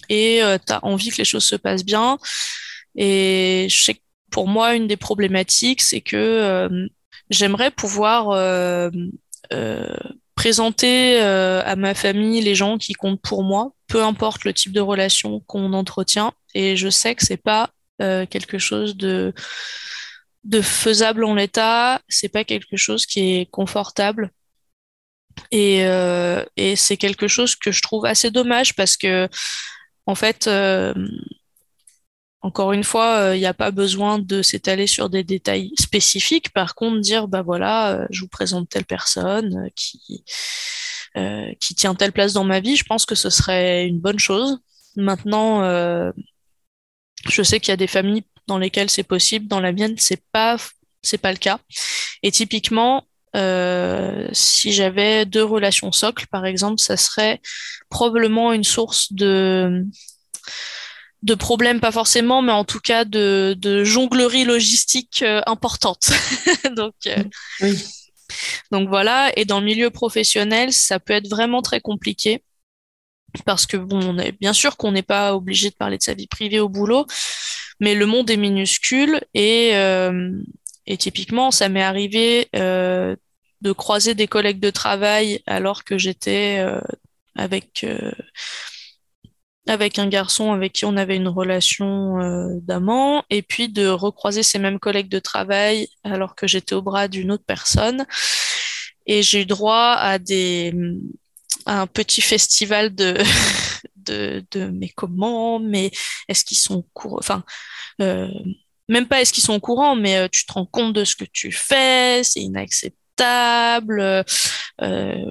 [0.09, 2.18] et tu as envie que les choses se passent bien.
[2.96, 4.00] Et je sais que
[4.31, 6.87] pour moi, une des problématiques, c'est que euh,
[7.31, 8.90] j'aimerais pouvoir euh,
[9.52, 9.96] euh,
[10.35, 14.81] présenter à ma famille les gens qui comptent pour moi, peu importe le type de
[14.81, 16.33] relation qu'on entretient.
[16.55, 19.33] Et je sais que c'est pas quelque chose de
[20.62, 24.31] faisable en l'état, c'est pas quelque chose qui est confortable.
[25.51, 25.81] Et,
[26.57, 29.29] et c'est quelque chose que je trouve assez dommage parce que,
[30.07, 30.48] en fait,
[32.40, 36.53] encore une fois, il n'y a pas besoin de s'étaler sur des détails spécifiques.
[36.53, 40.24] Par contre, dire, bah voilà, je vous présente telle personne qui,
[41.16, 44.18] euh, qui tient telle place dans ma vie, je pense que ce serait une bonne
[44.18, 44.59] chose.
[44.97, 46.11] Maintenant, euh,
[47.29, 50.23] je sais qu'il y a des familles dans lesquelles c'est possible, dans la mienne, c'est
[50.33, 50.57] pas
[51.03, 51.59] c'est pas le cas.
[52.23, 57.40] Et typiquement, euh, si j'avais deux relations socles, par exemple, ça serait
[57.88, 59.85] probablement une source de
[61.23, 66.11] de problèmes, pas forcément, mais en tout cas de, de jonglerie logistique importante.
[66.77, 66.94] Donc,
[67.61, 67.77] oui.
[68.72, 72.42] Donc voilà, et dans le milieu professionnel, ça peut être vraiment très compliqué.
[73.44, 76.14] Parce que bon, on est bien sûr qu'on n'est pas obligé de parler de sa
[76.14, 77.07] vie privée au boulot,
[77.81, 80.40] mais le monde est minuscule et, euh,
[80.98, 83.14] typiquement, ça m'est arrivé euh,
[83.61, 86.81] de croiser des collègues de travail alors que j'étais euh,
[87.37, 87.85] avec
[89.68, 94.42] avec un garçon avec qui on avait une relation euh, d'amant, et puis de recroiser
[94.42, 98.07] ces mêmes collègues de travail alors que j'étais au bras d'une autre personne.
[99.07, 100.74] Et j'ai eu droit à des
[101.66, 103.16] à un petit festival de
[103.96, 105.61] de, de mais comment,
[106.28, 107.44] est-ce qu'ils sont courants, enfin
[108.00, 108.28] euh,
[108.88, 111.16] même pas est-ce qu'ils sont au courant, mais euh, tu te rends compte de ce
[111.16, 114.22] que tu fais, c'est inacceptable euh,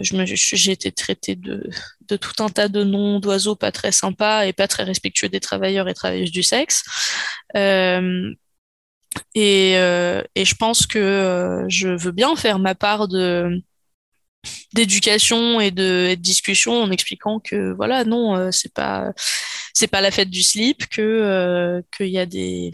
[0.01, 1.63] j'ai été traitée de,
[2.07, 5.39] de, tout un tas de noms d'oiseaux pas très sympas et pas très respectueux des
[5.39, 6.83] travailleurs et travailleuses du sexe.
[7.55, 8.33] Euh,
[9.35, 13.61] et, euh, et, je pense que je veux bien faire ma part de
[14.73, 19.11] d'éducation et de, discussion en expliquant que voilà non c'est pas
[19.73, 22.71] c'est pas la fête du slip que qu'il y a des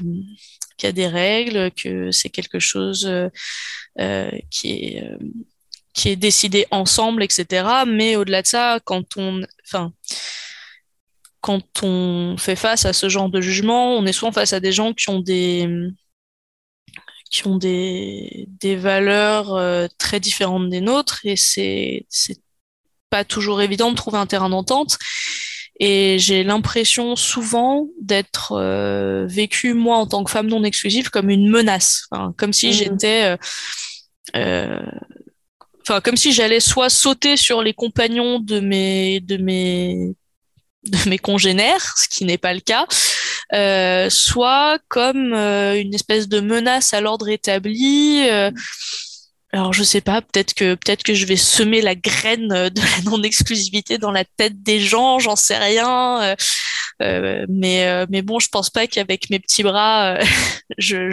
[0.78, 3.06] qu'il y a des règles que c'est quelque chose
[4.00, 5.18] euh, qui est euh,
[5.94, 7.84] qui est décidé ensemble, etc.
[7.88, 9.94] Mais au-delà de ça, quand on, enfin,
[11.42, 14.72] quand on fait face à ce genre de jugement, on est souvent face à des
[14.72, 15.68] gens qui ont des
[17.30, 22.06] qui ont des, des valeurs euh, très différentes des nôtres et c'est
[23.10, 24.98] pas toujours évident de trouver un terrain d'entente.
[25.80, 31.30] Et j'ai l'impression souvent d'être euh, vécue, moi, en tant que femme non exclusive, comme
[31.30, 32.08] une menace.
[32.38, 32.74] comme si mmh.
[32.74, 33.24] j'étais...
[33.24, 33.38] Euh,
[34.36, 34.80] euh,
[35.82, 40.14] enfin, comme si j'allais soit sauter sur les compagnons de mes, de mes,
[40.86, 42.86] de mes congénères, ce qui n'est pas le cas,
[43.54, 48.28] euh, soit comme euh, une espèce de menace à l'ordre établi.
[48.30, 48.52] Euh,
[49.54, 53.12] alors je sais pas, peut-être que peut-être que je vais semer la graine de la
[53.12, 56.24] non-exclusivité dans la tête des gens, j'en sais rien.
[56.24, 56.36] Euh,
[57.04, 60.26] euh mais euh, mais bon, je pense pas qu'avec mes petits bras, euh,
[60.80, 61.12] je,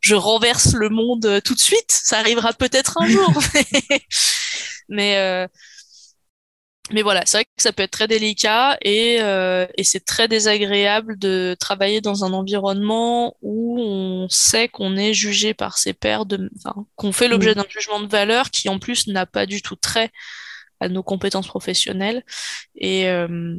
[0.00, 1.90] je renverse le monde tout de suite.
[1.90, 3.32] Ça arrivera peut-être un jour.
[4.88, 5.48] mais
[7.02, 11.18] voilà, c'est vrai que ça peut être très délicat et, euh, et c'est très désagréable
[11.18, 16.50] de travailler dans un environnement où on sait qu'on est jugé par ses pairs, de,
[16.56, 19.76] enfin, qu'on fait l'objet d'un jugement de valeur qui en plus n'a pas du tout
[19.76, 20.10] trait
[20.80, 22.24] à nos compétences professionnelles.
[22.74, 23.56] Et, euh,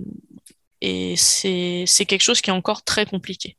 [0.82, 3.58] et c'est, c'est quelque chose qui est encore très compliqué.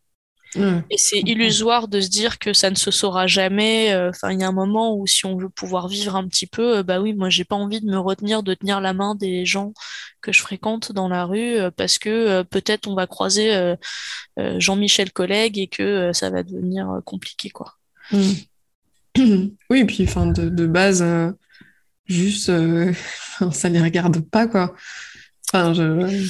[0.55, 3.93] Et c'est illusoire de se dire que ça ne se saura jamais.
[3.93, 6.47] Euh, enfin, il y a un moment où si on veut pouvoir vivre un petit
[6.47, 9.15] peu, euh, bah oui, moi j'ai pas envie de me retenir de tenir la main
[9.15, 9.73] des gens
[10.21, 13.75] que je fréquente dans la rue euh, parce que peut-être on va croiser
[14.37, 17.75] Jean-Michel collègue et que ça va devenir compliqué, quoi.
[18.11, 18.33] Mm.
[19.71, 21.05] Oui, et puis enfin de, de base,
[22.07, 22.51] juste
[23.53, 24.75] ça les regarde pas, quoi.
[25.49, 26.27] Enfin, je...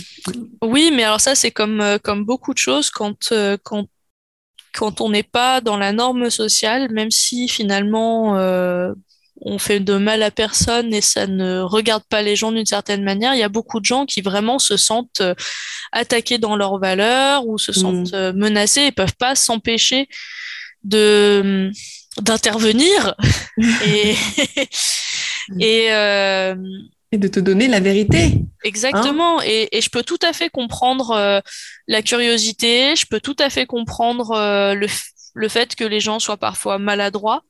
[0.62, 3.32] Oui, mais alors ça, c'est comme, comme beaucoup de choses, quand,
[3.62, 3.86] quand
[4.72, 8.92] quand on n'est pas dans la norme sociale, même si finalement euh,
[9.40, 13.02] on fait de mal à personne et ça ne regarde pas les gens d'une certaine
[13.02, 15.34] manière, il y a beaucoup de gens qui vraiment se sentent euh,
[15.92, 18.16] attaqués dans leurs valeurs ou se sentent mm.
[18.16, 20.08] euh, menacés et peuvent pas s'empêcher
[20.84, 21.70] de
[22.20, 23.14] d'intervenir
[23.86, 24.14] et
[25.60, 25.88] et
[27.12, 28.42] et de te donner la vérité.
[28.64, 29.40] Exactement.
[29.40, 31.40] Hein et, et, je peux tout à fait comprendre euh,
[31.86, 34.86] la curiosité, je peux tout à fait comprendre euh, le,
[35.34, 37.42] le, fait que les gens soient parfois maladroits.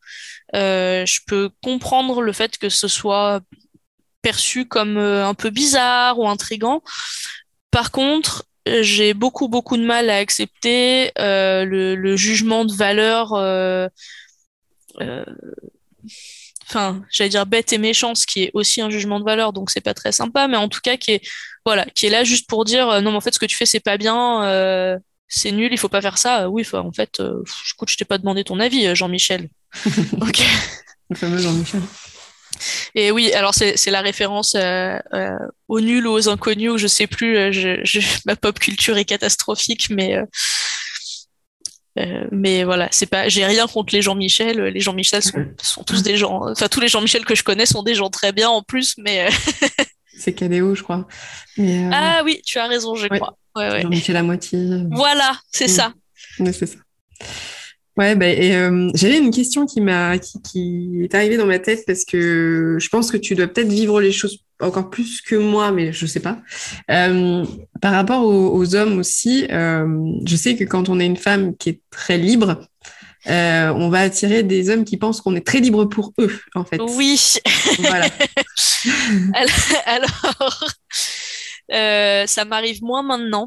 [0.55, 3.41] Euh, je peux comprendre le fait que ce soit
[4.21, 6.83] perçu comme un peu bizarre ou intrigant.
[7.71, 13.33] Par contre, j'ai beaucoup, beaucoup de mal à accepter le, jugement de valeur
[16.73, 19.71] enfin, j'allais dire bête et méchant, ce qui est aussi un jugement de valeur, donc
[19.71, 21.23] c'est pas très sympa, mais en tout cas qui est,
[21.65, 23.57] voilà, qui est là juste pour dire euh, non, mais en fait, ce que tu
[23.57, 26.49] fais, c'est pas bien, euh, c'est nul, il faut pas faire ça.
[26.51, 27.21] Oui, en fait,
[27.75, 29.49] écoute, je t'ai pas demandé ton avis, Jean-Michel.
[29.87, 30.43] ok.
[31.11, 31.81] Le fameux Jean-Michel.
[32.95, 36.87] Et oui, alors c'est la référence euh, euh, aux nuls ou aux inconnus, ou je
[36.87, 40.19] sais plus, euh, je, ma pop culture est catastrophique, mais
[42.31, 44.61] mais voilà, c'est pas, j'ai rien contre les Jean-Michel.
[44.61, 47.83] Les Jean-Michel sont, sont, tous des gens, enfin tous les Jean-Michel que je connais sont
[47.83, 49.29] des gens très bien en plus, mais
[50.19, 51.07] c'est Cadéo, je crois.
[51.91, 53.37] Ah oui, tu as raison, je crois.
[53.57, 54.85] Jean-Michel à moitié.
[54.91, 55.93] Voilà, c'est ça.
[56.39, 56.79] c'est ça.
[57.99, 61.59] Ouais, bah, et euh, j'avais une question qui m'a qui, qui, est arrivée dans ma
[61.59, 65.35] tête parce que je pense que tu dois peut-être vivre les choses encore plus que
[65.35, 66.39] moi, mais je sais pas.
[66.91, 67.45] Euh,
[67.81, 69.87] par rapport aux, hommes aussi, euh,
[70.25, 72.61] je sais que quand on est une femme qui est très libre,
[73.27, 76.81] on va attirer des hommes qui pensent qu'on est très libre pour eux, en fait.
[76.97, 77.21] Oui.
[77.79, 78.09] Voilà.
[79.87, 80.69] alors,
[82.29, 83.47] ça m'arrive moins maintenant.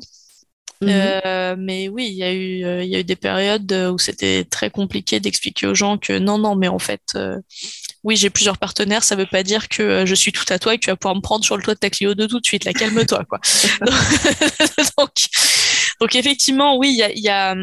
[0.81, 0.89] Mhm.
[0.91, 3.97] Euh, mais oui, il y, a eu, euh, il y a eu des périodes où
[3.97, 7.37] c'était très compliqué d'expliquer aux gens que non, non, mais en fait, euh,
[8.05, 10.77] oui, j'ai plusieurs partenaires, ça veut pas dire que je suis tout à toi et
[10.77, 12.45] que tu vas pouvoir me prendre sur le toit de ta Clio de tout de
[12.45, 12.63] suite.
[12.63, 13.39] La calme-toi, quoi.
[14.97, 15.11] donc,
[15.99, 17.55] donc, effectivement, oui, il y a, y a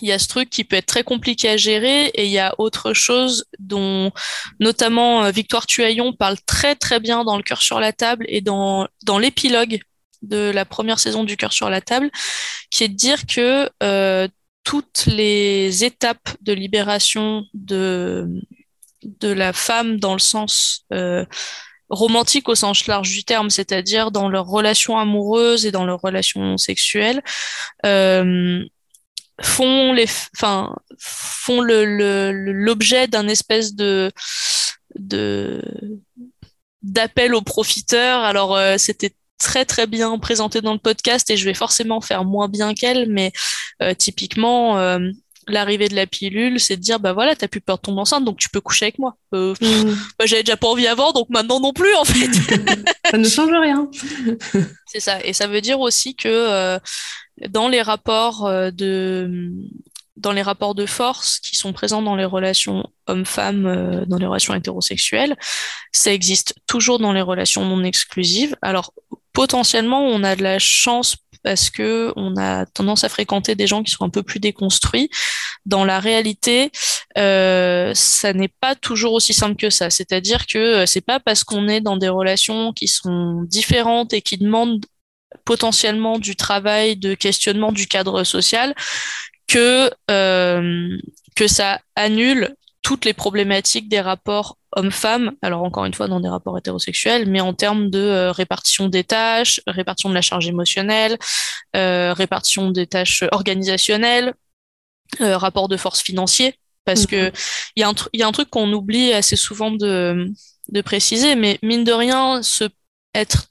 [0.00, 2.38] il y a ce truc qui peut être très compliqué à gérer et il y
[2.38, 4.12] a autre chose dont
[4.60, 8.86] notamment Victoire Tuaillon parle très très bien dans Le cœur sur la table et dans,
[9.02, 9.80] dans l'épilogue
[10.22, 12.10] de la première saison du cœur sur la table,
[12.70, 14.28] qui est de dire que euh,
[14.62, 18.28] toutes les étapes de libération de,
[19.02, 21.24] de la femme dans le sens euh,
[21.88, 26.56] romantique au sens large du terme, c'est-à-dire dans leurs relations amoureuses et dans leurs relations
[26.56, 27.22] sexuelles,
[27.84, 28.64] euh,
[29.40, 34.12] font les, enfin, font l'objet d'un espèce de,
[34.96, 35.62] de
[36.82, 38.20] d'appel aux profiteurs.
[38.20, 42.48] Alors c'était très très bien présentée dans le podcast et je vais forcément faire moins
[42.48, 43.32] bien qu'elle, mais
[43.82, 44.98] euh, typiquement, euh,
[45.48, 48.24] l'arrivée de la pilule, c'est de dire bah voilà, t'as plus peur de tomber enceinte,
[48.24, 49.16] donc tu peux coucher avec moi.
[49.34, 49.96] Euh, mm.
[50.18, 52.30] bah, j'avais déjà pas envie avant, donc maintenant non plus en fait.
[53.10, 53.88] ça ne change rien.
[54.86, 56.78] c'est ça, et ça veut dire aussi que
[57.48, 59.50] dans les rapports de
[60.16, 64.54] dans les rapports de force qui sont présents dans les relations hommes-femmes, dans les relations
[64.54, 65.36] hétérosexuelles,
[65.92, 68.54] ça existe toujours dans les relations non exclusives.
[68.60, 68.92] Alors
[69.32, 73.82] potentiellement, on a de la chance parce que on a tendance à fréquenter des gens
[73.82, 75.10] qui sont un peu plus déconstruits.
[75.66, 76.70] Dans la réalité,
[77.18, 79.90] euh, ça n'est pas toujours aussi simple que ça.
[79.90, 84.22] C'est-à-dire que euh, c'est pas parce qu'on est dans des relations qui sont différentes et
[84.22, 84.84] qui demandent
[85.44, 88.74] potentiellement du travail, de questionnement du cadre social,
[89.46, 90.96] que euh,
[91.36, 96.28] que ça annule toutes les problématiques des rapports hommes-femmes, alors encore une fois dans des
[96.28, 101.18] rapports hétérosexuels, mais en termes de euh, répartition des tâches, répartition de la charge émotionnelle,
[101.76, 104.34] euh, répartition des tâches organisationnelles,
[105.20, 106.54] euh, rapport de force financier,
[106.84, 107.32] parce que mhm.
[107.76, 110.30] il y, a un y a un truc qu'on oublie assez souvent de,
[110.68, 112.64] de préciser, mais mine de rien, se,
[113.14, 113.48] être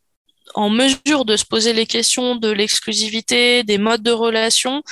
[0.55, 4.83] en mesure de se poser les questions de l'exclusivité, des modes de relation,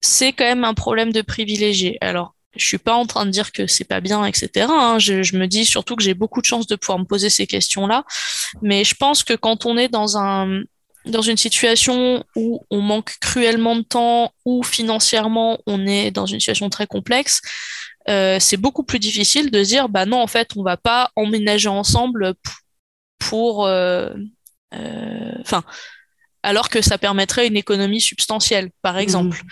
[0.00, 1.98] c'est quand même un problème de privilégié.
[2.00, 4.66] Alors, je suis pas en train de dire que c'est pas bien, etc.
[4.68, 4.98] Hein.
[4.98, 7.46] Je, je, me dis surtout que j'ai beaucoup de chance de pouvoir me poser ces
[7.46, 8.04] questions-là.
[8.60, 10.62] Mais je pense que quand on est dans un
[11.04, 16.38] dans une situation où on manque cruellement de temps ou financièrement on est dans une
[16.38, 17.40] situation très complexe,
[18.08, 21.68] euh, c'est beaucoup plus difficile de dire bah non en fait on va pas emménager
[21.68, 22.34] ensemble
[23.18, 24.10] pour euh,
[24.74, 25.64] euh, enfin
[26.44, 29.42] alors que ça permettrait une économie substantielle par exemple.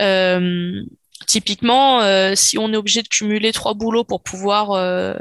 [0.00, 0.86] Mmh.
[1.22, 5.14] Euh, Typiquement, euh, si on est obligé de cumuler trois boulots pour pouvoir euh,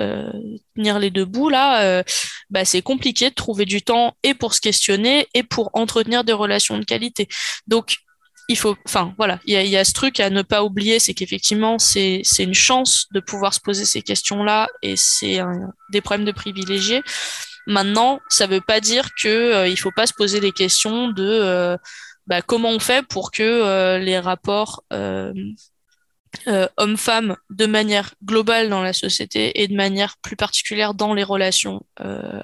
[0.00, 0.30] euh,
[0.76, 2.02] tenir les deux bouts là,
[2.50, 6.32] bah, c'est compliqué de trouver du temps et pour se questionner et pour entretenir des
[6.32, 7.28] relations de qualité.
[7.66, 7.96] Donc
[8.48, 11.78] il faut, enfin voilà, il y a, ce truc à ne pas oublier, c'est qu'effectivement
[11.78, 15.38] c'est une chance de pouvoir se poser ces questions-là et c'est
[15.92, 17.02] des problèmes de privilégiés.
[17.66, 21.78] Maintenant, ça ne veut pas dire que il faut pas se poser des questions de
[22.26, 25.32] bah, comment on fait pour que euh, les rapports euh,
[26.46, 31.24] euh, hommes-femmes de manière globale dans la société et de manière plus particulière dans les
[31.24, 31.82] relations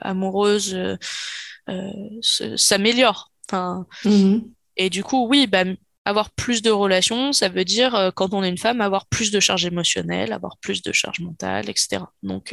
[0.00, 0.76] amoureuses
[2.56, 3.30] s'améliorent.
[3.48, 4.44] Enfin, mm-hmm.
[4.78, 5.64] Et du coup, oui, bah,
[6.04, 9.40] avoir plus de relations, ça veut dire, quand on est une femme, avoir plus de
[9.40, 12.02] charge émotionnelle, avoir plus de charge mentale, etc.
[12.22, 12.52] Donc,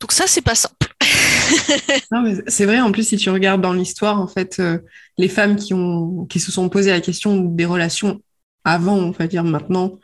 [0.00, 0.94] donc ça, c'est pas simple.
[2.46, 4.78] c'est vrai, en plus, si tu regardes dans l'histoire, en fait, euh,
[5.18, 8.20] les femmes qui, ont, qui se sont posées la question des relations
[8.64, 9.98] avant, on va dire maintenant,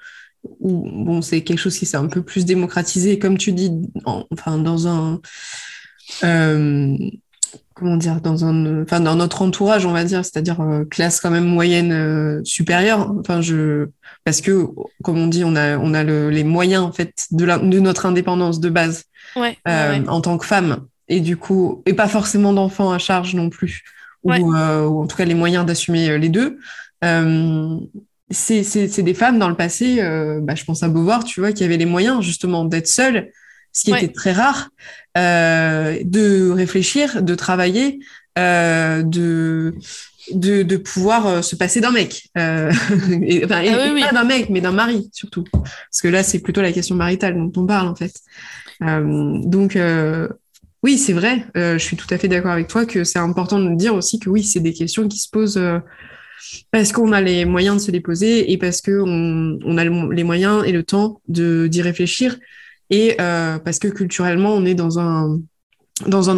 [0.60, 3.70] où bon, c'est quelque chose qui s'est un peu plus démocratisé, comme tu dis,
[4.04, 5.20] enfin, dans un.
[6.24, 6.96] Euh,
[7.74, 10.58] comment dire, dans un, enfin dans notre entourage, on va dire, c'est-à-dire
[10.90, 13.14] classe quand même moyenne supérieure.
[13.18, 13.88] Enfin, je,
[14.24, 14.66] parce que
[15.02, 18.60] comme on dit, on a, on a les moyens en fait de, de notre indépendance
[18.60, 19.04] de base
[19.36, 23.82] en tant que femme, et du coup, et pas forcément d'enfants à charge non plus,
[24.22, 26.58] ou, ou, en tout cas les moyens d'assumer les deux.
[28.30, 29.96] c'est des femmes dans le passé,
[30.42, 33.30] bah, je pense à Beauvoir, tu vois, qui avaient les moyens justement d'être seules
[33.72, 34.70] ce qui était très rare,
[35.16, 38.00] euh, de réfléchir, de travailler,
[38.38, 39.74] euh, de,
[40.32, 42.28] de, de pouvoir euh, se passer d'un mec.
[42.36, 42.72] Euh,
[43.22, 45.44] et, enfin, ah pas d'un mec, mais d'un mari surtout.
[45.52, 48.12] Parce que là, c'est plutôt la question maritale dont on parle en fait.
[48.82, 49.78] Euh, donc,
[50.82, 51.46] oui, c'est vrai.
[51.54, 54.30] je suis tout à fait d'accord avec toi que c'est important de dire aussi que
[54.30, 55.60] oui, c'est des questions qui se posent
[56.70, 60.24] parce qu'on a les moyens de se les poser et parce qu'on on a les
[60.24, 62.38] moyens et le temps d'y réfléchir
[62.90, 65.38] et euh, parce que culturellement, on est dans un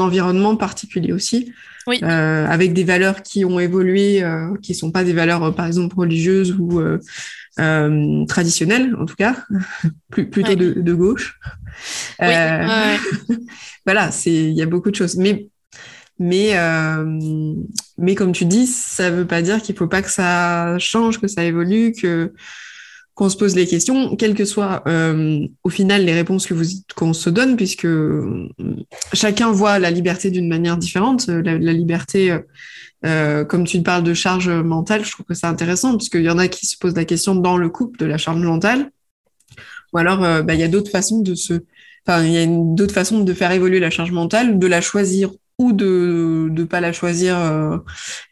[0.00, 1.52] environnement particulier aussi,
[1.86, 2.00] oui.
[2.02, 5.66] euh, avec des valeurs qui ont évolué, euh, qui sont pas des valeurs, euh, par
[5.66, 6.80] exemple, religieuses ou
[8.26, 9.36] traditionnelles, en tout cas,
[10.10, 11.38] plus, plutôt de, de, gauche.
[12.20, 12.28] Oui.
[12.28, 12.96] Ouais.
[13.86, 15.16] voilà, il y a beaucoup de choses.
[15.16, 15.48] Mais
[16.18, 16.54] mais,
[17.98, 21.26] mais comme tu dis, ça veut pas dire qu'il faut pas que ça change, que
[21.26, 22.32] ça évolue, que
[23.28, 26.64] se pose les questions, quelles que soient euh, au final les réponses que vous
[26.96, 28.48] qu'on se donne, puisque euh,
[29.12, 31.26] chacun voit la liberté d'une manière différente.
[31.26, 32.36] La, la liberté,
[33.04, 36.30] euh, comme tu parles de charge mentale, je trouve que c'est intéressant, parce qu'il y
[36.30, 38.90] en a qui se posent la question dans le couple de la charge mentale,
[39.92, 41.54] ou alors euh, bah, il y a d'autres façons de se,
[42.06, 45.30] enfin il y a d'autres façons de faire évoluer la charge mentale, de la choisir
[45.70, 47.78] de ne pas la choisir euh,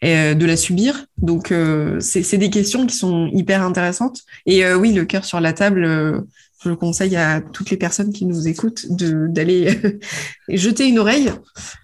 [0.03, 1.07] et euh, de la subir.
[1.19, 4.23] Donc, euh, c'est des questions qui sont hyper intéressantes.
[4.47, 6.25] Et oui, le cœur sur la table,
[6.63, 9.79] je le conseille à toutes les personnes qui nous écoutent d'aller
[10.49, 11.31] jeter une oreille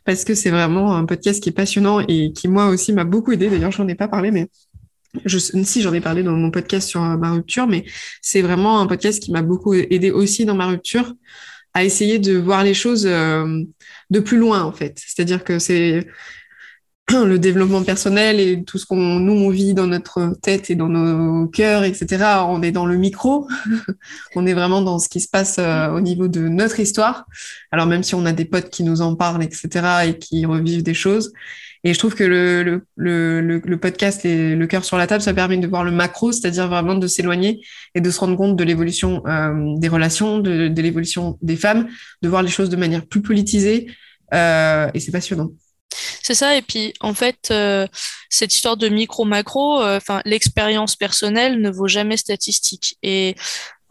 [0.04, 3.30] parce que c'est vraiment un podcast qui est passionnant et qui, moi aussi, m'a beaucoup
[3.30, 3.48] aidé.
[3.48, 4.48] D'ailleurs, j'en ai pas parlé, mais
[5.24, 7.84] je, si j'en ai parlé dans mon podcast sur ma rupture, mais
[8.20, 11.14] c'est vraiment un podcast qui m'a beaucoup aidé aussi dans ma rupture
[11.72, 13.06] à essayer de voir les choses
[14.10, 15.00] de plus loin en fait.
[15.04, 16.06] C'est-à-dire que c'est
[17.12, 20.88] le développement personnel et tout ce qu'on nous on vit dans notre tête et dans
[20.88, 22.24] nos cœurs, etc.
[22.48, 23.48] On est dans le micro,
[24.34, 27.26] on est vraiment dans ce qui se passe euh, au niveau de notre histoire.
[27.70, 30.08] Alors même si on a des potes qui nous en parlent, etc.
[30.08, 31.32] et qui revivent des choses,
[31.84, 35.34] et je trouve que le, le, le, podcast et le cœur sur la table, ça
[35.34, 37.60] permet de voir le macro, c'est-à-dire vraiment de s'éloigner
[37.94, 41.88] et de se rendre compte de l'évolution euh, des relations, de, l'évolution des femmes,
[42.22, 43.86] de voir les choses de manière plus politisée.
[44.34, 45.50] Euh, et c'est passionnant.
[46.22, 47.86] C'est ça, et puis en fait, euh,
[48.28, 52.96] cette histoire de micro-macro, enfin, l'expérience personnelle ne vaut jamais statistique.
[53.02, 53.36] Et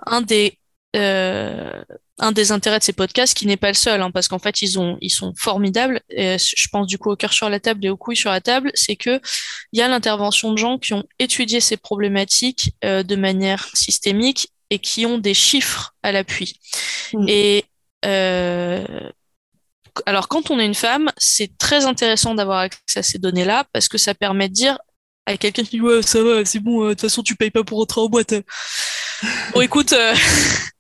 [0.06, 0.60] un des
[0.96, 1.84] euh,
[2.20, 4.62] un des intérêts de ces podcasts, qui n'est pas le seul, hein, parce qu'en fait,
[4.62, 6.02] ils, ont, ils sont formidables.
[6.10, 8.42] Et je pense du coup au cœur sur la table et aux couilles sur la
[8.42, 9.20] table, c'est que
[9.74, 14.50] il y a l'intervention de gens qui ont étudié ces problématiques euh, de manière systémique
[14.70, 16.60] et qui ont des chiffres à l'appui.
[17.14, 17.26] Mmh.
[17.28, 17.66] Et
[18.06, 18.86] euh,
[20.06, 23.88] alors, quand on est une femme, c'est très intéressant d'avoir accès à ces données-là parce
[23.88, 24.78] que ça permet de dire
[25.26, 27.50] à quelqu'un qui dit ouais ça va, c'est bon, euh, de toute façon tu payes
[27.50, 28.36] pas pour rentrer en boîte.
[29.54, 29.94] bon écoute.
[29.94, 30.14] Euh,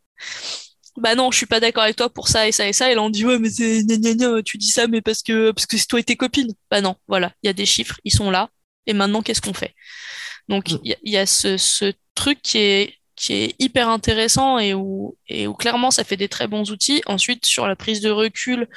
[0.97, 2.91] bah non, je suis pas d'accord avec toi pour ça et ça et ça.
[2.91, 5.51] Et là, on dit, ouais, mais gna gna gna, tu dis ça, mais parce que,
[5.51, 6.53] parce que c'est toi et tes copines.
[6.71, 8.49] Bah non, voilà, il y a des chiffres, ils sont là.
[8.87, 9.73] Et maintenant, qu'est-ce qu'on fait?
[10.47, 15.47] Donc, il y, a ce, truc qui est, qui est hyper intéressant et où, et
[15.47, 17.01] où clairement, ça fait des très bons outils.
[17.07, 18.67] Ensuite, sur la prise de recul,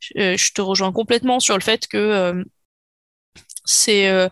[0.00, 2.44] je, je te rejoins complètement sur le fait que euh,
[3.64, 4.08] c'est.
[4.08, 4.28] Euh,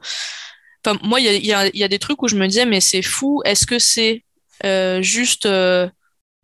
[0.84, 3.02] enfin, moi, il y a, y, a, des trucs où je me disais, mais c'est
[3.02, 4.24] fou, est-ce que c'est
[4.64, 5.46] euh, juste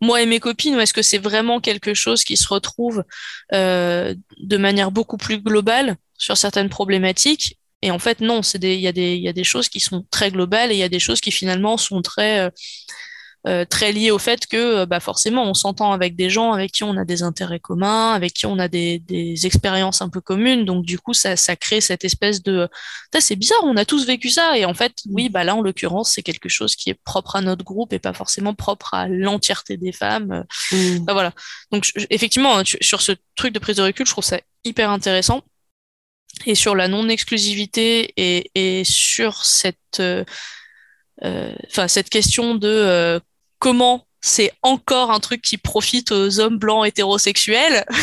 [0.00, 3.04] moi et mes copines ou est-ce que c'est vraiment quelque chose qui se retrouve
[3.52, 7.58] euh, de manière beaucoup plus globale sur certaines problématiques?
[7.82, 10.04] Et en fait non il y a des il y a des choses qui sont
[10.10, 12.50] très globales et il y a des choses qui finalement sont très
[13.46, 16.72] euh, très lié au fait que euh, bah, forcément on s'entend avec des gens avec
[16.72, 20.20] qui on a des intérêts communs, avec qui on a des, des expériences un peu
[20.20, 22.68] communes, donc du coup ça, ça crée cette espèce de
[23.18, 26.12] c'est bizarre, on a tous vécu ça et en fait oui bah là en l'occurrence
[26.12, 29.76] c'est quelque chose qui est propre à notre groupe et pas forcément propre à l'entièreté
[29.76, 30.44] des femmes.
[30.72, 30.98] Mmh.
[31.04, 31.32] Bah, voilà
[31.72, 35.42] donc je, effectivement sur ce truc de prise de recul je trouve ça hyper intéressant
[36.44, 40.24] et sur la non-exclusivité et, et sur cette euh,
[41.24, 41.54] euh,
[41.88, 43.20] cette question de euh,
[43.58, 47.84] comment c'est encore un truc qui profite aux hommes blancs hétérosexuels.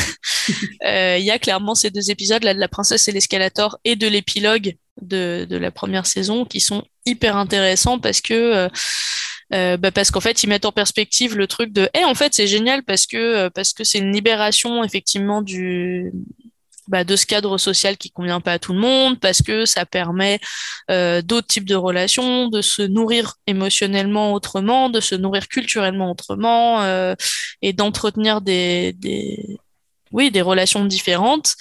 [0.85, 3.95] Euh, il y a clairement ces deux épisodes là de la princesse et l'escalator et
[3.95, 8.67] de l'épilogue de, de la première saison qui sont hyper intéressants parce que
[9.53, 12.33] euh, bah parce qu'en fait ils mettent en perspective le truc de eh en fait
[12.33, 16.11] c'est génial parce que parce que c'est une libération effectivement du
[16.87, 19.85] bah, de ce cadre social qui convient pas à tout le monde, parce que ça
[19.85, 20.39] permet
[20.91, 26.81] euh, d'autres types de relations, de se nourrir émotionnellement autrement, de se nourrir culturellement autrement,
[26.81, 27.15] euh,
[27.61, 29.57] et d'entretenir des, des,
[30.11, 31.55] oui, des relations différentes.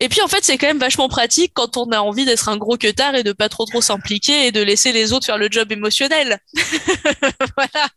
[0.00, 2.56] Et puis en fait, c'est quand même vachement pratique quand on a envie d'être un
[2.56, 5.48] gros queutard et de pas trop trop s'impliquer et de laisser les autres faire le
[5.50, 6.38] job émotionnel.
[7.56, 7.88] voilà.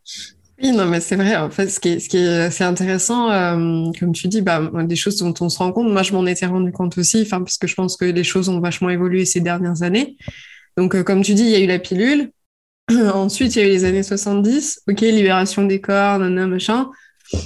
[0.61, 1.35] Oui, non, mais c'est vrai.
[1.35, 4.95] En fait, ce qui est, ce qui est intéressant, euh, comme tu dis, bah, des
[4.95, 5.91] choses dont on se rend compte.
[5.91, 8.47] Moi, je m'en étais rendu compte aussi, enfin, parce que je pense que les choses
[8.49, 10.17] ont vachement évolué ces dernières années.
[10.77, 12.31] Donc, euh, comme tu dis, il y a eu la pilule.
[12.91, 14.81] Ensuite, il y a eu les années 70.
[14.89, 16.89] Ok, libération des corps, nanana, machin.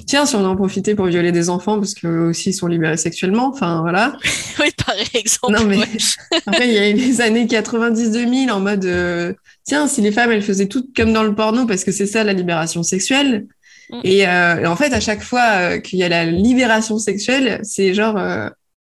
[0.07, 3.51] Tiens, si on en profitait pour violer des enfants, parce qu'eux aussi sont libérés sexuellement,
[3.53, 4.17] enfin voilà.
[4.59, 5.53] oui, par exemple.
[5.53, 5.79] Non, mais
[6.45, 9.33] après, il y a eu les années 90-2000 en mode, euh,
[9.63, 12.23] tiens, si les femmes, elles faisaient tout comme dans le porno, parce que c'est ça
[12.23, 13.47] la libération sexuelle.
[13.91, 13.99] Mm.
[14.03, 17.59] Et, euh, et, en fait, à chaque fois euh, qu'il y a la libération sexuelle,
[17.63, 18.15] c'est genre,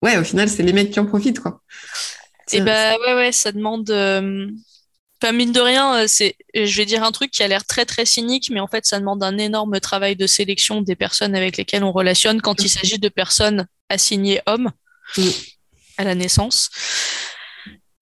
[0.03, 1.61] ouais, au final, c'est les mecs qui en profitent, quoi.
[2.53, 3.89] Et bah ouais, ouais, ça demande
[5.21, 7.85] Enfin, mine de rien, euh, c'est, je vais dire un truc qui a l'air très
[7.85, 11.57] très cynique, mais en fait, ça demande un énorme travail de sélection des personnes avec
[11.57, 14.71] lesquelles on relationne quand il s'agit de personnes assignées hommes
[15.97, 16.71] à la naissance.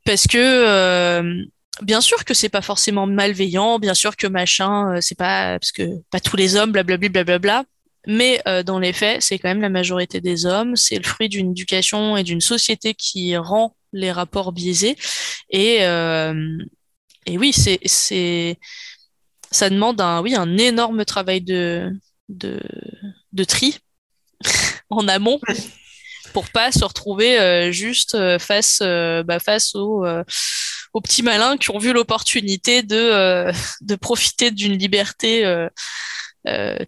[0.05, 1.43] Parce que, euh,
[1.81, 5.73] bien sûr que c'est pas forcément malveillant, bien sûr que machin, euh, c'est pas, parce
[5.73, 7.63] que pas tous les hommes, blablabla, blablabla.
[8.07, 10.77] Mais dans les faits, c'est quand même la majorité des hommes.
[10.77, 14.95] C'est le fruit d'une éducation et d'une société qui rend les rapports biaisés.
[15.51, 15.81] Et,
[17.25, 18.57] et oui, c'est, c'est,
[19.51, 21.91] ça demande un, oui, un énorme travail de,
[22.29, 22.59] de,
[23.33, 23.77] de tri
[24.89, 25.39] en amont
[26.33, 30.05] pour pas se retrouver euh, juste euh, face, euh, bah, face aux,
[30.93, 33.51] aux, petits malins qui ont vu l'opportunité de,
[33.81, 35.67] de profiter d'une liberté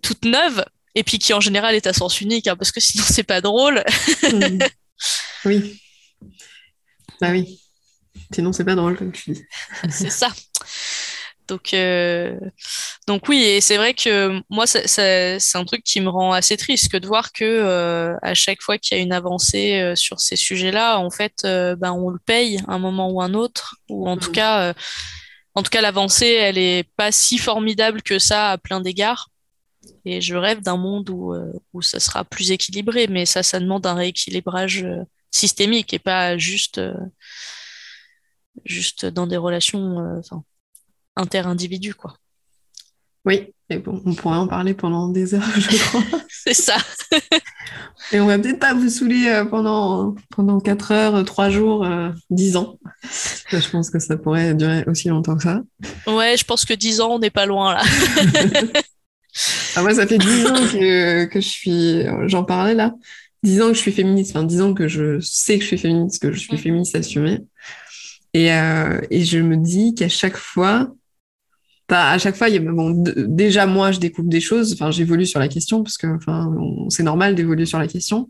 [0.02, 0.66] toute neuve
[0.96, 3.42] et puis qui en général est à sens unique hein, parce que sinon c'est pas
[3.42, 3.84] drôle.
[5.46, 5.82] Oui.
[7.20, 7.61] Bah oui.
[8.34, 9.44] Sinon, c'est pas drôle, comme tu dis.
[9.90, 10.30] c'est ça.
[11.48, 12.40] Donc, euh...
[13.08, 16.90] donc oui, et c'est vrai que moi, c'est un truc qui me rend assez triste
[16.90, 20.22] que de voir que euh, à chaque fois qu'il y a une avancée euh, sur
[20.22, 24.08] ces sujets-là, en fait, ben on le paye à un moment ou un autre, ou
[24.08, 24.34] en tout mmh.
[24.34, 24.74] cas,
[25.56, 29.28] en tout cas, l'avancée, elle est pas si formidable que ça à plein d'égards.
[30.06, 31.36] Et je rêve d'un monde où
[31.74, 34.86] où ça sera plus équilibré, mais ça, ça demande un rééquilibrage
[35.32, 36.80] systémique et pas juste
[38.66, 40.38] juste dans des relations euh,
[41.16, 42.16] inter-individus, quoi.
[43.24, 46.04] Oui, et bon, on pourrait en parler pendant des heures, je crois.
[46.30, 46.78] c'est ça.
[48.12, 51.88] et on va peut-être pas vous saouler euh, pendant, pendant 4 heures, 3 jours,
[52.32, 52.80] 10 euh, ans.
[53.52, 55.62] Je pense que ça pourrait durer aussi longtemps que ça.
[56.08, 57.84] Ouais, je pense que 10 ans, on n'est pas loin là.
[59.76, 62.04] ah, moi, ça fait 10 ans que, que je suis.
[62.28, 62.94] J'en parlais là.
[63.44, 65.78] 10 ans que je suis féministe, enfin 10 ans que je sais que je suis
[65.78, 67.40] féministe, que je suis féministe assumée.
[68.34, 70.94] Et, euh, et je me dis qu'à chaque fois,
[71.92, 74.74] à chaque fois, il y a, bon, déjà moi, je découvre des choses.
[74.74, 76.54] Enfin, j'évolue sur la question parce que, enfin,
[76.90, 78.30] c'est normal d'évoluer sur la question.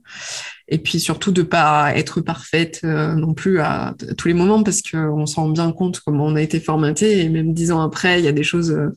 [0.68, 4.64] Et puis surtout de pas être parfaite euh, non plus à, à, tous les moments
[4.64, 7.20] parce qu'on se rend bien compte comment on a été formaté.
[7.22, 8.96] Et même dix ans après, il y a des choses euh,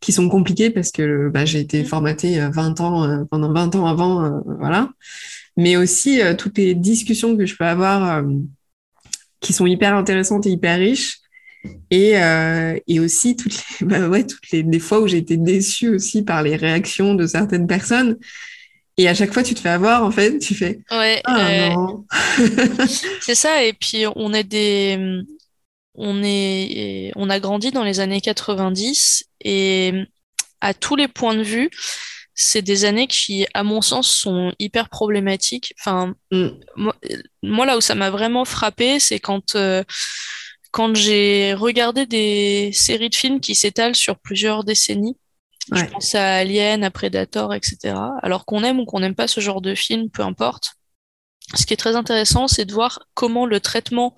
[0.00, 3.86] qui sont compliquées parce que bah, j'ai été formatée 20 ans euh, pendant 20 ans
[3.86, 4.90] avant, voilà.
[5.56, 8.22] Mais aussi toutes les discussions que je peux avoir
[9.40, 11.18] qui sont hyper intéressantes et hyper riches.
[11.90, 15.36] Et, euh, et aussi toutes les, bah ouais, toutes les des fois où j'ai été
[15.36, 18.16] déçue aussi par les réactions de certaines personnes.
[18.96, 20.80] Et à chaque fois, tu te fais avoir, en fait, tu fais.
[20.90, 21.20] Ouais.
[21.24, 22.46] Ah, euh,
[23.20, 23.64] c'est ça.
[23.64, 25.22] Et puis, on est des,
[25.94, 29.92] on est, on a grandi dans les années 90 et
[30.60, 31.70] à tous les points de vue,
[32.34, 35.74] c'est des années qui, à mon sens, sont hyper problématiques.
[35.78, 36.48] Enfin, mm.
[36.76, 36.96] moi,
[37.42, 39.84] moi, là où ça m'a vraiment frappé, c'est quand, euh,
[40.70, 45.16] quand j'ai regardé des séries de films qui s'étalent sur plusieurs décennies.
[45.70, 45.80] Ouais.
[45.80, 47.94] Je pense à Alien, à Predator, etc.
[48.22, 50.74] Alors qu'on aime ou qu'on n'aime pas ce genre de film, peu importe.
[51.54, 54.14] Ce qui est très intéressant, c'est de voir comment le traitement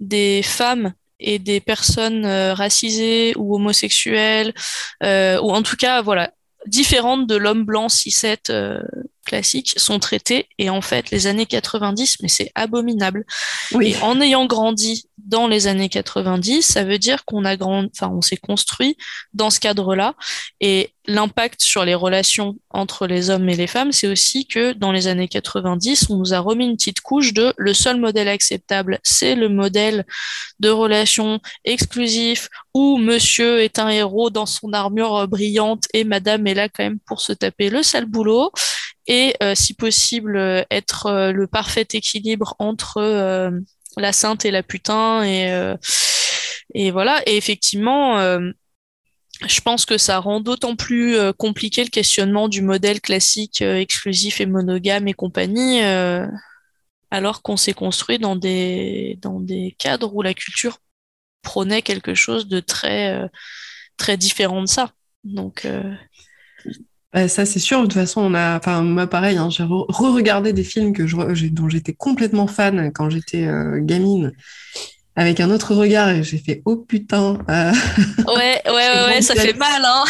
[0.00, 4.54] des femmes et des personnes euh, racisées ou homosexuelles,
[5.02, 6.32] euh, ou en tout cas, voilà,
[6.68, 8.80] différentes de l'homme blanc 6-7 euh,
[9.26, 13.24] classique sont traités et en fait les années 90 mais c'est abominable
[13.72, 13.90] oui.
[13.90, 18.10] et en ayant grandi dans les années 90 ça veut dire qu'on a grand enfin
[18.12, 18.96] on s'est construit
[19.34, 20.14] dans ce cadre là
[20.60, 24.90] et l'impact sur les relations entre les hommes et les femmes c'est aussi que dans
[24.90, 28.98] les années 90 on nous a remis une petite couche de le seul modèle acceptable
[29.02, 30.06] c'est le modèle
[30.60, 36.54] de relation exclusif où monsieur est un héros dans son armure brillante et madame est
[36.54, 38.50] là quand même pour se taper le sale boulot
[39.10, 40.36] et si possible
[40.70, 43.62] être le parfait équilibre entre
[43.96, 45.74] la sainte et la putain et
[46.74, 48.20] et voilà et effectivement
[49.46, 54.46] je pense que ça rend d'autant plus compliqué le questionnement du modèle classique exclusif et
[54.46, 55.80] monogame et compagnie
[57.10, 60.78] alors qu'on s'est construit dans des, dans des cadres où la culture
[61.42, 63.28] prônait quelque chose de très, euh,
[63.96, 64.92] très différent de ça.
[65.24, 65.94] Donc, euh,
[67.12, 67.78] bah, ça, c'est sûr.
[67.78, 71.46] De toute façon, on a, enfin, moi, pareil, hein, j'ai re-regardé des films que je,
[71.48, 74.32] dont j'étais complètement fan quand j'étais euh, gamine
[75.18, 77.38] avec un autre regard et j'ai fait oh putain.
[77.50, 77.72] Euh...
[78.28, 80.04] Ouais, ouais, ouais, ça fait mal, hein.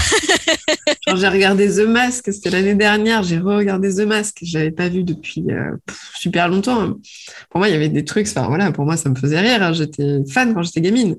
[1.17, 5.47] j'ai regardé The Mask, c'était l'année dernière, j'ai re-regardé The Mask, j'avais pas vu depuis
[5.49, 5.71] euh,
[6.19, 6.95] super longtemps.
[7.49, 9.63] Pour moi, il y avait des trucs, enfin voilà, pour moi, ça me faisait rire.
[9.63, 9.73] Hein.
[9.73, 11.17] J'étais fan quand j'étais gamine.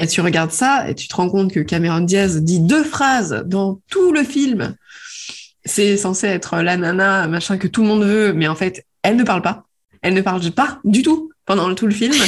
[0.00, 3.44] Et tu regardes ça et tu te rends compte que Cameron Diaz dit deux phrases
[3.46, 4.74] dans tout le film.
[5.70, 9.14] C'est censé être la nana, machin que tout le monde veut, mais en fait, elle
[9.14, 9.66] ne parle pas.
[10.02, 12.14] Elle ne parle pas du tout pendant tout le film.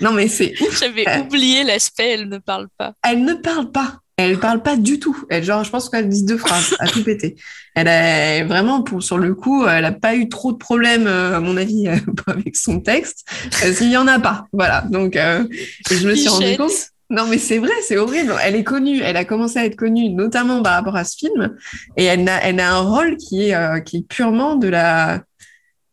[0.00, 2.92] Non, mais c'est J'avais oublié l'aspect, elle ne parle pas.
[3.02, 3.96] Elle ne parle pas.
[4.16, 5.16] Elle parle pas du tout.
[5.28, 7.34] Elle, genre, je pense qu'elle dit deux phrases à tout péter.
[7.74, 11.36] Elle a vraiment, pour, sur le coup, elle a pas eu trop de problèmes, euh,
[11.36, 11.96] à mon avis, euh,
[12.28, 13.24] avec son texte.
[13.50, 14.46] S'il y en a pas.
[14.52, 14.82] Voilà.
[14.82, 15.44] Donc, euh,
[15.90, 16.70] je me suis rendu compte.
[17.10, 18.34] Non, mais c'est vrai, c'est horrible.
[18.42, 19.00] Elle est connue.
[19.00, 21.56] Elle a commencé à être connue, notamment par rapport à ce film.
[21.96, 25.22] Et elle a, elle a un rôle qui est, qui est purement de la,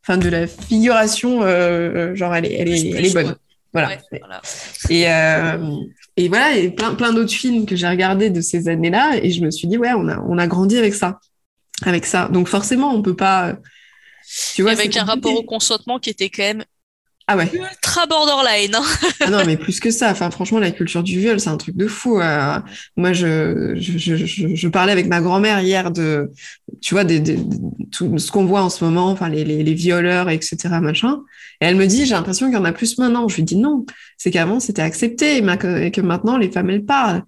[0.03, 1.41] enfin, de la figuration,
[2.15, 3.35] genre, elle est, elle est, elle est bonne.
[3.75, 3.91] Voilà.
[4.89, 5.75] Et, euh,
[6.15, 9.43] et voilà, et plein, plein d'autres films que j'ai regardés de ces années-là, et je
[9.43, 11.19] me suis dit, ouais, on a, on a grandi avec ça.
[11.81, 12.29] Avec ça.
[12.29, 13.57] Donc forcément, on peut pas.
[14.53, 16.63] Tu vois, avec un rapport au consentement qui était quand même
[17.27, 17.49] ah ouais.
[17.53, 18.75] Ultra borderline.
[18.75, 18.83] Hein.
[19.21, 20.11] ah non, mais plus que ça.
[20.11, 22.19] Enfin, franchement, la culture du viol, c'est un truc de fou.
[22.19, 22.59] Euh.
[22.95, 26.31] moi, je, je, je, je, parlais avec ma grand-mère hier de,
[26.81, 27.39] tu vois, des,
[27.91, 31.21] tout ce qu'on voit en ce moment, enfin, les, les, les, violeurs, etc., machin.
[31.61, 33.27] Et elle me dit, j'ai l'impression qu'il y en a plus maintenant.
[33.27, 33.85] Je lui dis non,
[34.17, 37.23] c'est qu'avant, c'était accepté et que maintenant, les femmes, elles parlent.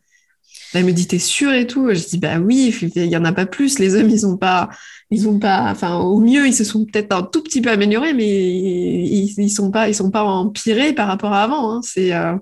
[0.73, 1.89] Elle me dit, t'es sûre et tout.
[1.93, 3.79] Je dis, bah oui, il y en a pas plus.
[3.79, 4.69] Les hommes, ils ont pas,
[5.09, 8.13] ils ont pas, enfin, au mieux, ils se sont peut-être un tout petit peu améliorés,
[8.13, 11.71] mais ils, ils sont pas, ils sont pas empirés par rapport à avant.
[11.71, 11.81] Hein.
[11.83, 12.35] C'est, euh,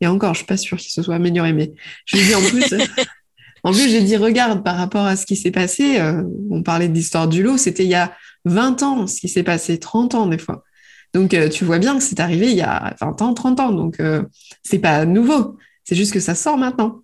[0.00, 1.72] et encore, je suis pas sûre qu'ils se soient améliorés, mais
[2.06, 2.74] je lui dis en plus,
[3.62, 6.88] en plus, j'ai dit, regarde, par rapport à ce qui s'est passé, euh, on parlait
[6.88, 8.12] d'histoire du lot, c'était il y a
[8.44, 10.64] 20 ans, ce qui s'est passé, 30 ans des fois.
[11.14, 13.72] Donc, euh, tu vois bien que c'est arrivé il y a 20 ans, 30 ans.
[13.72, 14.00] Donc,
[14.62, 15.56] c'est pas nouveau.
[15.84, 17.02] C'est juste que ça sort maintenant.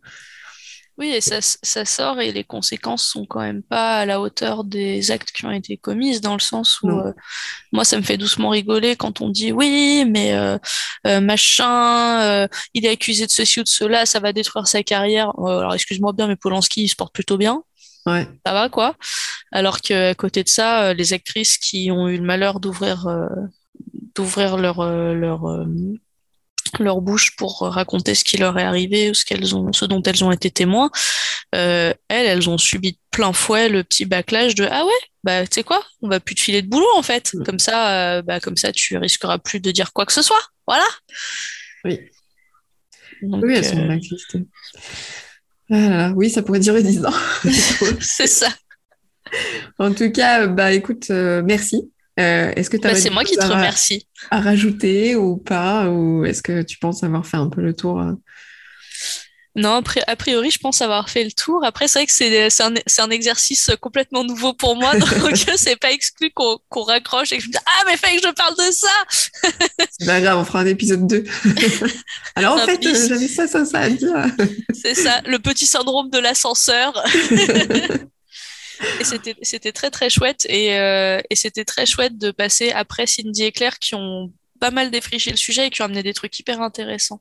[0.99, 4.65] Oui, et ça, ça, sort et les conséquences sont quand même pas à la hauteur
[4.65, 7.13] des actes qui ont été commis, dans le sens où euh,
[7.71, 10.57] moi ça me fait doucement rigoler quand on dit oui, mais euh,
[11.07, 15.33] euh, machin, il est accusé de ceci ou de cela, ça va détruire sa carrière.
[15.39, 17.63] alors excuse-moi bien, mais Polanski il se porte plutôt bien.
[18.07, 18.27] Ouais.
[18.47, 18.95] Ça va quoi
[19.53, 23.07] Alors qu'à côté de ça, les actrices qui ont eu le malheur d'ouvrir
[24.15, 24.83] d'ouvrir leur
[25.13, 25.67] leur
[26.79, 30.03] leur bouche pour raconter ce qui leur est arrivé ou ce qu'elles ont, ce dont
[30.03, 30.91] elles ont été témoins,
[31.55, 34.93] euh, elles, elles ont subi plein fouet le petit backlash de ah ouais,
[35.25, 37.45] bah tu sais quoi, on va plus te filer de boulot en fait, mm.
[37.45, 40.43] comme ça, euh, bah comme ça tu risqueras plus de dire quoi que ce soit,
[40.67, 40.87] voilà.
[41.85, 42.01] Oui.
[43.23, 44.41] oui, elles sont euh...
[45.69, 46.13] Voilà.
[46.15, 47.15] Oui, ça pourrait durer 10 ans.
[48.01, 48.49] C'est ça.
[49.79, 51.91] En tout cas, bah écoute, euh, merci.
[52.19, 54.09] Euh, est-ce que tu bah, C'est moi qui te remercie.
[54.31, 58.01] À rajouter ou pas Ou est-ce que tu penses avoir fait un peu le tour
[58.01, 58.13] euh?
[59.57, 61.65] Non, a priori, je pense avoir fait le tour.
[61.65, 65.11] Après, c'est vrai que c'est un, un, exercice complètement nouveau pour moi, donc
[65.57, 68.33] c'est pas exclu qu'on raccroche et que je me dis Ah, mais fait que je
[68.35, 69.51] parle de ça
[69.99, 71.25] C'est pas grave, on fera un épisode 2.
[72.37, 74.27] Alors, en fait, euh, j'avais ça, ça, ça à dire.
[74.75, 77.03] c'est ça, le petit syndrome de l'ascenseur.
[79.01, 79.05] Et
[79.43, 83.79] c'était très très chouette euh, et, c'était très chouette de passer après Cindy et Claire
[83.79, 87.21] qui ont pas mal défriché le sujet et qui ont amené des trucs hyper intéressants.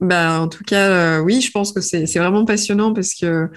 [0.00, 3.48] Bah, en tout cas, euh, oui, je pense que c'est vraiment passionnant parce que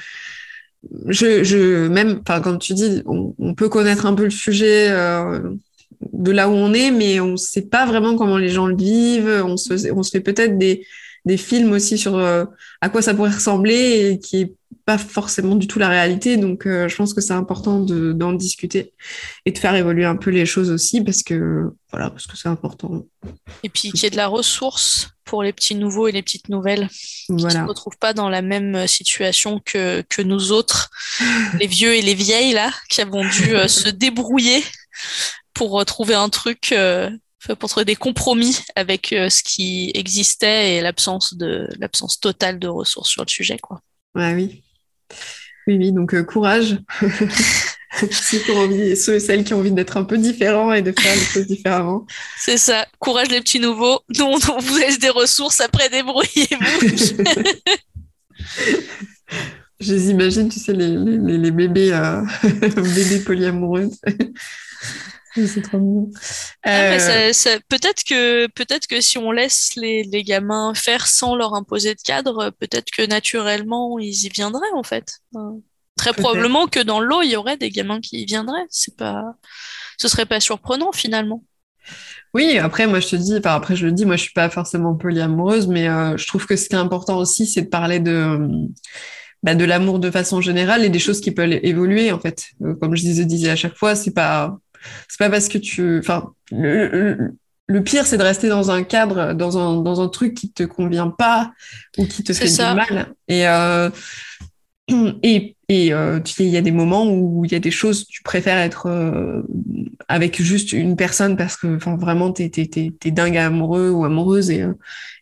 [1.07, 5.39] je, je même, comme tu dis, on, peut connaître un peu le sujet euh,
[6.13, 8.77] de là où on est, mais on ne sait pas vraiment comment les gens le
[8.77, 9.43] vivent.
[9.45, 10.85] On se, on se fait peut-être des,
[11.25, 14.53] des films aussi sur à quoi ça pourrait ressembler et qui est
[14.87, 16.37] pas forcément du tout la réalité.
[16.37, 18.93] Donc, euh, je pense que c'est important d'en discuter
[19.45, 22.47] et de faire évoluer un peu les choses aussi parce que voilà, parce que c'est
[22.47, 23.05] important.
[23.63, 26.47] Et puis qu'il y ait de la ressource pour les petits nouveaux et les petites
[26.47, 26.87] nouvelles
[27.27, 27.49] voilà.
[27.49, 30.89] qui ne se retrouvent pas dans la même situation que, que nous autres,
[31.59, 34.63] les vieux et les vieilles là, qui avons dû euh, se débrouiller
[35.53, 36.71] pour trouver un truc.
[36.71, 37.09] Euh,
[37.59, 43.09] pour trouver des compromis avec ce qui existait et l'absence de l'absence totale de ressources
[43.09, 43.79] sur le sujet quoi.
[44.15, 44.63] Ouais, oui.
[45.67, 46.79] Oui, oui, donc euh, courage.
[48.11, 50.81] ceux, qui ont envie, ceux et celles qui ont envie d'être un peu différents et
[50.81, 52.05] de faire les choses différemment.
[52.37, 52.85] C'est ça.
[52.99, 54.01] Courage les petits nouveaux.
[54.17, 55.61] Nous, on vous laisse des ressources.
[55.61, 56.87] Après, débrouillez-vous.
[59.79, 63.91] Je les imagine, tu sais, les, les, les bébés, euh, bébés polyamoureux.
[65.45, 66.09] C'est trop mignon.
[66.63, 67.31] Ah, euh,
[67.69, 72.01] peut-être que peut-être que si on laisse les, les, gamins faire sans leur imposer de
[72.01, 75.19] cadre, peut-être que naturellement ils y viendraient en fait.
[75.97, 78.65] Très probablement que dans l'eau il y aurait des gamins qui y viendraient.
[78.69, 79.35] C'est pas,
[79.97, 81.43] ce serait pas surprenant finalement.
[82.33, 84.49] Oui, après moi je te dis, enfin, après je le dis, moi je suis pas
[84.49, 87.99] forcément polyamoureuse, mais euh, je trouve que ce qui est important aussi, c'est de parler
[87.99, 88.39] de
[89.43, 92.47] bah, de l'amour de façon générale et des choses qui peuvent évoluer en fait.
[92.61, 94.57] Euh, comme je disais à chaque fois, c'est pas
[95.07, 97.33] c'est pas parce que tu, enfin, le,
[97.67, 100.63] le, pire c'est de rester dans un cadre, dans un dans un truc qui te
[100.63, 101.51] convient pas
[101.97, 103.13] ou qui te fait du mal.
[103.27, 103.89] Et euh,
[105.23, 108.23] et et euh, il y a des moments où il y a des choses, tu
[108.23, 109.41] préfères être euh,
[110.07, 114.61] avec juste une personne parce que enfin, vraiment, tu es, dingue amoureux ou amoureuse et,
[114.61, 114.73] euh,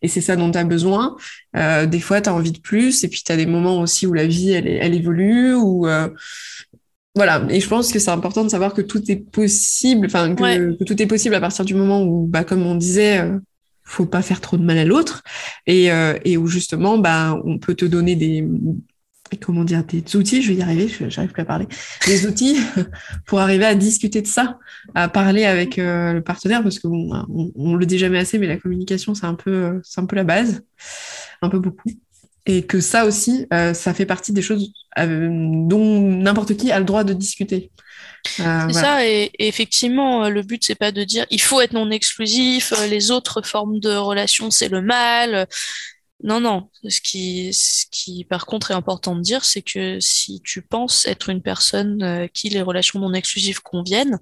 [0.04, 1.16] et c'est ça dont tu as besoin.
[1.56, 4.06] Euh, des fois, tu as envie de plus et puis tu as des moments aussi
[4.06, 5.56] où la vie, elle, elle évolue.
[5.56, 5.88] Ou,
[7.16, 10.78] voilà, et je pense que c'est important de savoir que tout est possible, enfin, que,
[10.78, 13.32] que, tout est possible à partir du moment où, bah, comme on disait,
[13.84, 15.24] faut pas faire trop de mal à l'autre
[15.66, 15.90] et,
[16.26, 18.46] et où justement, bah, on peut te donner des
[19.42, 21.68] comment dire, des outils, je vais y arriver, j'arrive plus à parler,
[22.06, 22.58] des outils
[23.26, 24.60] pour arriver à discuter de ça,
[24.94, 28.48] à parler avec euh, le partenaire, parce qu'on on, on, le dit jamais assez, mais
[28.48, 30.64] la communication, c'est un peu, c'est un peu la base,
[31.42, 31.90] un peu beaucoup.
[32.46, 36.80] Et que ça aussi, euh, ça fait partie des choses euh, dont n'importe qui a
[36.80, 37.72] le droit de discuter.
[38.24, 41.90] c'est ça, et, et, effectivement, le but, c'est pas de dire il faut être non
[41.90, 45.48] exclusif, les autres formes de relations, c'est le mal.
[46.24, 46.70] Non, non.
[46.88, 51.06] Ce qui, ce qui, par contre, est important de dire, c'est que si tu penses
[51.06, 54.18] être une personne euh, qui les relations non exclusives conviennent,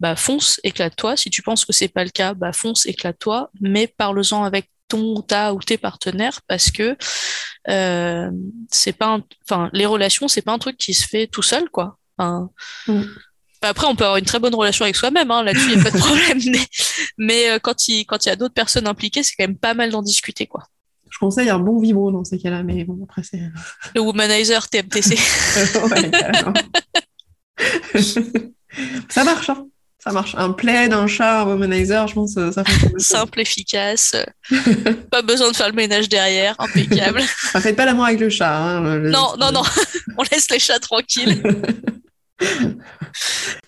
[0.00, 1.16] bah fonce, éclate-toi.
[1.16, 3.50] Si tu penses que c'est pas le cas, bah fonce, éclate-toi.
[3.60, 6.96] Mais parle-en avec ton, ta ou tes partenaires parce que
[7.68, 8.30] euh,
[8.70, 11.98] c'est pas, enfin, les relations, c'est pas un truc qui se fait tout seul, quoi.
[12.18, 12.50] Enfin,
[12.86, 13.02] mm.
[13.62, 15.80] bah, Après, on peut avoir une très bonne relation avec soi-même, hein, là-dessus, il n'y
[15.80, 16.38] a pas de problème.
[16.46, 16.66] Mais,
[17.18, 19.74] mais euh, quand il quand il y a d'autres personnes impliquées, c'est quand même pas
[19.74, 20.64] mal d'en discuter, quoi
[21.14, 23.40] je conseille un bon vibro dans ces cas-là, mais bon, après, c'est.
[23.94, 25.16] Le womanizer TMTC.
[29.08, 29.68] ça marche, hein
[30.04, 30.34] ça marche.
[30.36, 32.92] Un plaid, un chat, un womanizer, je pense que ça fonctionne.
[32.98, 34.14] Simple, efficace.
[35.10, 37.22] pas besoin de faire le ménage derrière, impeccable.
[37.52, 38.54] Ça fait pas l'amour avec le chat.
[38.54, 39.62] Hein, non, non, non.
[40.18, 41.42] On laisse les chats tranquilles.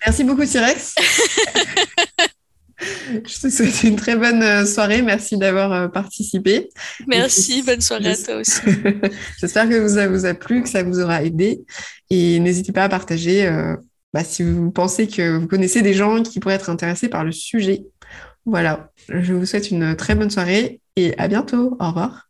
[0.05, 0.93] Merci beaucoup, T-Rex.
[2.79, 5.01] Je te souhaite une très bonne euh, soirée.
[5.01, 6.69] Merci d'avoir euh, participé.
[7.07, 8.61] Merci, bonne soirée à toi aussi.
[9.39, 11.65] J'espère que ça vous a plu, que ça vous aura aidé.
[12.11, 13.75] Et n'hésitez pas à partager euh,
[14.13, 17.31] bah, si vous pensez que vous connaissez des gens qui pourraient être intéressés par le
[17.31, 17.85] sujet.
[18.45, 21.77] Voilà, je vous souhaite une très bonne soirée et à bientôt.
[21.79, 22.26] Au revoir.